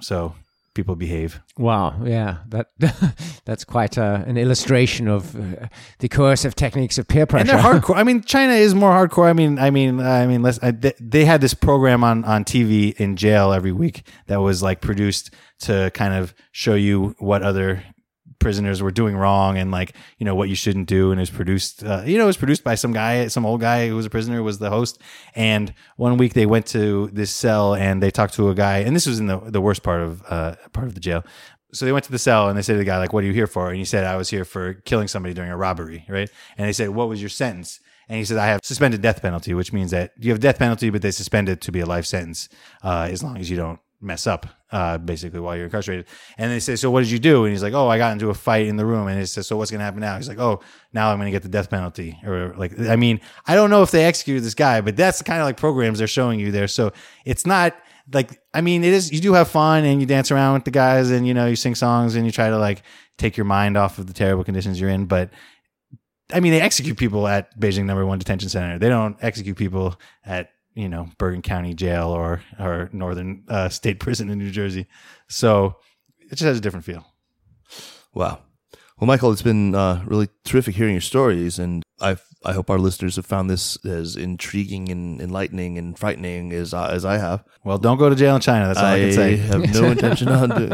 [0.00, 0.34] So
[0.78, 2.68] people behave Wow, yeah, that
[3.44, 5.66] that's quite uh, an illustration of uh,
[5.98, 7.50] the coercive techniques of peer pressure.
[7.50, 7.96] And they're hardcore.
[7.96, 9.28] I mean, China is more hardcore.
[9.28, 12.44] I mean, I mean, I mean, let's, I, they, they had this program on on
[12.44, 15.34] TV in jail every week that was like produced
[15.66, 17.82] to kind of show you what other
[18.38, 21.30] prisoners were doing wrong and like you know what you shouldn't do and it was
[21.30, 24.06] produced uh, you know it was produced by some guy some old guy who was
[24.06, 25.00] a prisoner was the host.
[25.34, 28.94] And one week they went to this cell and they talked to a guy and
[28.94, 31.24] this was in the the worst part of uh part of the jail.
[31.72, 33.26] So they went to the cell and they said to the guy like what are
[33.26, 33.68] you here for?
[33.68, 36.30] And he said i was here for killing somebody during a robbery right?
[36.56, 37.80] And they said what was your sentence?
[38.08, 40.90] And he said i have suspended death penalty which means that you have death penalty
[40.90, 42.48] but they suspend it to be a life sentence
[42.82, 46.06] uh, as long as you don't mess up, uh, basically while you're incarcerated.
[46.36, 47.44] And they say, so what did you do?
[47.44, 49.08] And he's like, oh, I got into a fight in the room.
[49.08, 50.16] And he says, so what's going to happen now?
[50.16, 50.60] He's like, oh,
[50.92, 52.18] now I'm going to get the death penalty.
[52.24, 55.24] Or like, I mean, I don't know if they executed this guy, but that's the
[55.24, 56.68] kind of like programs they're showing you there.
[56.68, 56.92] So
[57.24, 57.76] it's not
[58.12, 60.70] like, I mean, it is, you do have fun and you dance around with the
[60.70, 62.82] guys and, you know, you sing songs and you try to like
[63.16, 65.06] take your mind off of the terrible conditions you're in.
[65.06, 65.30] But
[66.32, 68.78] I mean, they execute people at Beijing number one detention center.
[68.78, 74.00] They don't execute people at you know Bergen County Jail or or Northern uh, State
[74.00, 74.86] Prison in New Jersey.
[75.28, 75.76] So
[76.20, 77.04] it just has a different feel.
[78.14, 78.40] Wow.
[78.98, 82.78] Well, Michael, it's been uh, really terrific hearing your stories, and I I hope our
[82.78, 87.44] listeners have found this as intriguing and enlightening and frightening as uh, as I have.
[87.62, 88.66] Well, don't go to jail in China.
[88.66, 89.34] That's all I, can say.
[89.34, 90.70] I have no intention on doing.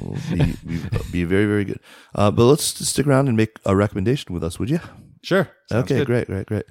[0.00, 1.80] Will be, be, be very very good.
[2.14, 4.80] Uh, but let's stick around and make a recommendation with us, would you?
[5.22, 5.48] Sure.
[5.70, 6.06] Sounds okay, good.
[6.06, 6.64] great, great, great.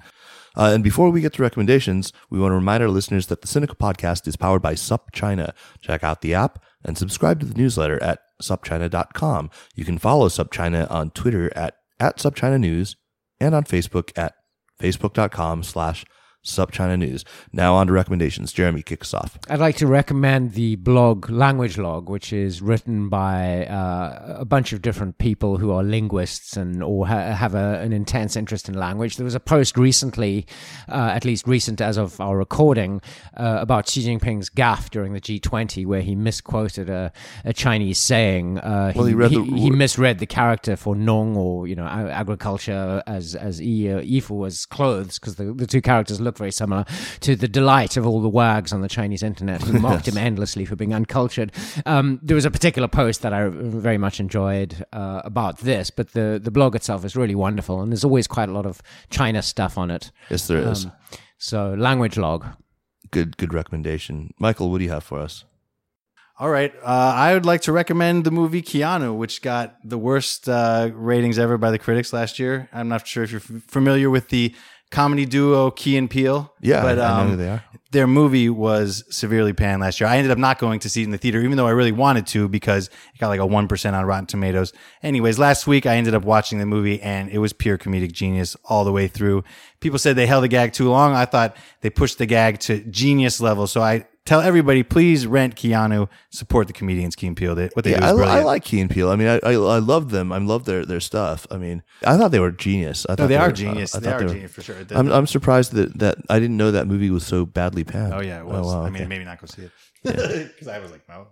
[0.56, 3.48] Uh, and before we get to recommendations, we want to remind our listeners that the
[3.48, 5.52] Sinica podcast is powered by SupChina.
[5.80, 9.50] Check out the app and subscribe to the newsletter at supchina.com.
[9.74, 12.96] You can follow SupChina on Twitter at, at SupChina News
[13.40, 14.34] and on Facebook at
[14.80, 16.04] facebook.com slash
[16.44, 17.24] SupChina News.
[17.52, 18.52] Now on to recommendations.
[18.52, 19.38] Jeremy, kick us off.
[19.48, 24.72] I'd like to recommend the blog Language Log, which is written by uh, a bunch
[24.72, 28.74] of different people who are linguists and or ha- have a, an intense interest in
[28.74, 29.16] language.
[29.16, 30.46] There was a post recently,
[30.88, 33.02] uh, at least recent as of our recording,
[33.36, 37.12] uh, about Xi Jinping's gaffe during the G20, where he misquoted a,
[37.44, 38.58] a Chinese saying.
[38.58, 43.02] Uh, well, he, he, the, he, misread the character for nong or you know agriculture
[43.06, 46.84] as as uh, yifu was clothes because the, the two characters look look very similar
[47.20, 50.64] to the delight of all the wags on the Chinese internet who mocked him endlessly
[50.64, 51.50] for being uncultured.
[51.86, 56.12] Um, there was a particular post that I very much enjoyed uh, about this, but
[56.12, 59.42] the, the blog itself is really wonderful, and there's always quite a lot of China
[59.42, 60.12] stuff on it.
[60.30, 60.84] Yes, there is.
[60.86, 60.92] Um,
[61.38, 62.46] so, language log.
[63.10, 64.70] Good, good recommendation, Michael.
[64.70, 65.44] What do you have for us?
[66.38, 66.72] All right.
[66.82, 71.38] Uh, I would like to recommend the movie Keanu, which got the worst uh, ratings
[71.38, 72.66] ever by the critics last year.
[72.72, 74.54] I'm not sure if you're f- familiar with the
[74.90, 76.52] comedy duo Key and Peele.
[76.60, 77.64] Yeah, but, um, I know who um, they are.
[77.92, 80.08] Their movie was severely panned last year.
[80.08, 81.90] I ended up not going to see it in the theater, even though I really
[81.90, 84.72] wanted to because it got like a 1% on Rotten Tomatoes.
[85.02, 88.56] Anyways, last week I ended up watching the movie and it was pure comedic genius
[88.64, 89.42] all the way through.
[89.80, 91.14] People said they held the gag too long.
[91.14, 93.66] I thought they pushed the gag to genius level.
[93.66, 97.54] So I tell everybody, please rent Keanu, support the comedians Key and Peele.
[97.54, 99.10] They, what they yeah, do is I, I, like Key and Peele.
[99.10, 100.32] I mean, I, I, I love them.
[100.32, 101.46] I love their their stuff.
[101.50, 103.06] I mean, I thought they were genius.
[103.08, 103.94] I no, they, they are were, genius.
[103.94, 104.76] Uh, they are they were, genius for sure.
[104.90, 108.14] I'm I'm surprised that that I didn't know that movie was so badly panned.
[108.14, 108.66] Oh yeah, it was.
[108.66, 111.28] Oh, wow, I mean, maybe not go see it because I was like, no.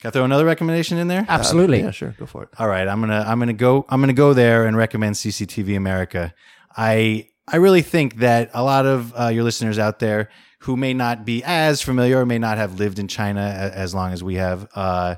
[0.00, 1.24] Can I throw another recommendation in there?
[1.28, 1.80] Absolutely.
[1.80, 2.14] Uh, yeah, sure.
[2.18, 2.48] Go for it.
[2.58, 6.34] All right, I'm gonna I'm gonna go I'm gonna go there and recommend CCTV America.
[6.76, 10.28] I I really think that a lot of uh, your listeners out there
[10.62, 14.12] who may not be as familiar or may not have lived in China as long
[14.12, 15.16] as we have, uh,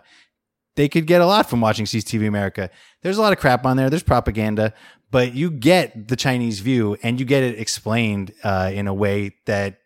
[0.77, 2.71] they could get a lot from watching CCTV America.
[3.03, 3.91] There's a lot of crap on there.
[3.91, 4.73] There's propaganda,
[5.11, 9.37] but you get the Chinese view and you get it explained uh, in a way
[9.45, 9.81] that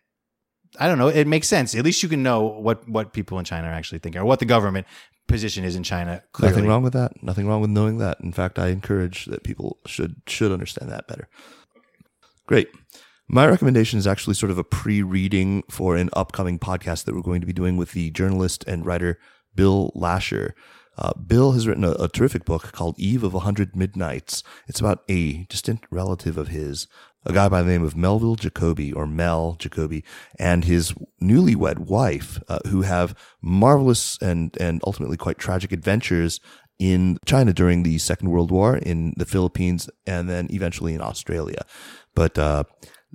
[0.79, 1.09] I don't know.
[1.09, 1.75] It makes sense.
[1.75, 4.39] At least you can know what what people in China are actually thinking or what
[4.39, 4.87] the government
[5.27, 6.23] position is in China.
[6.31, 6.55] Clearly.
[6.55, 7.21] Nothing wrong with that.
[7.21, 8.19] Nothing wrong with knowing that.
[8.21, 11.27] In fact, I encourage that people should should understand that better.
[12.47, 12.69] Great.
[13.31, 17.21] My recommendation is actually sort of a pre reading for an upcoming podcast that we're
[17.21, 19.19] going to be doing with the journalist and writer
[19.53, 20.53] Bill Lascher.
[20.97, 24.41] Uh, Bill has written a, a, terrific book called Eve of a Hundred Midnights.
[24.67, 26.87] It's about a distant relative of his,
[27.23, 30.03] a guy by the name of Melville Jacoby or Mel Jacoby,
[30.39, 36.41] and his newlywed wife, uh, who have marvelous and, and ultimately quite tragic adventures
[36.79, 41.61] in China during the Second World War, in the Philippines, and then eventually in Australia.
[42.15, 42.63] But uh,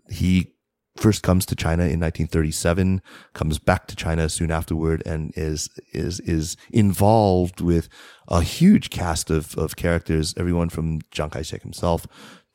[0.08, 0.54] he
[0.96, 3.02] first comes to China in 1937,
[3.32, 7.88] comes back to China soon afterward, and is is is involved with
[8.28, 12.06] a huge cast of of characters, everyone from Chiang Kai-shek himself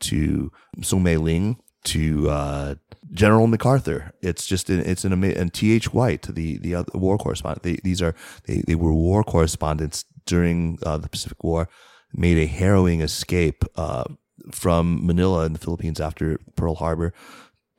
[0.01, 2.75] to Song Mei-ling to uh,
[3.11, 4.13] General MacArthur.
[4.21, 5.73] It's just an, it's an amazing and T.
[5.73, 5.93] H.
[5.93, 7.63] White, the the other war correspondent.
[7.63, 11.69] They, these are they, they were war correspondents during uh, the Pacific War.
[12.13, 14.05] Made a harrowing escape uh,
[14.51, 17.13] from Manila in the Philippines after Pearl Harbor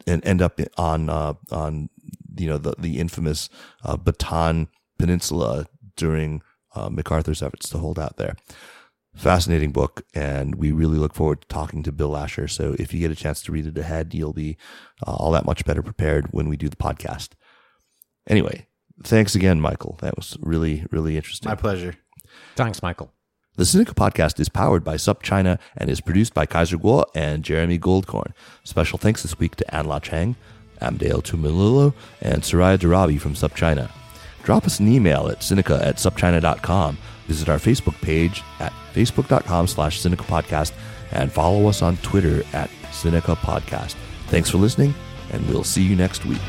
[0.06, 1.88] and end up on uh, on
[2.36, 3.48] you know the the infamous
[3.84, 4.68] uh, Bataan
[4.98, 5.66] Peninsula
[5.96, 6.42] during
[6.74, 8.36] uh, MacArthur's efforts to hold out there.
[9.14, 12.48] Fascinating book, and we really look forward to talking to Bill Lascher.
[12.48, 14.56] So if you get a chance to read it ahead, you'll be
[15.04, 17.30] uh, all that much better prepared when we do the podcast.
[18.28, 18.66] Anyway,
[19.02, 19.98] thanks again, Michael.
[20.00, 21.48] That was really really interesting.
[21.48, 21.96] My pleasure.
[22.54, 23.12] Thanks, Michael.
[23.56, 27.78] The Sinica podcast is powered by SupChina and is produced by Kaiser Kuo and Jeremy
[27.78, 28.32] Goldkorn.
[28.64, 30.36] Special thanks this week to Anla Cheng,
[30.80, 31.92] Amdale Tumililo,
[32.22, 33.90] and Soraya Darabi from SupChina.
[34.44, 36.96] drop us an email at Sinica at supchina.com.
[37.26, 40.72] Visit our Facebook page at facebook.com slash Sinica Podcast
[41.12, 43.94] and follow us on Twitter at Sinica Podcast.
[44.28, 44.94] Thanks for listening,
[45.32, 46.40] and we'll see you next week.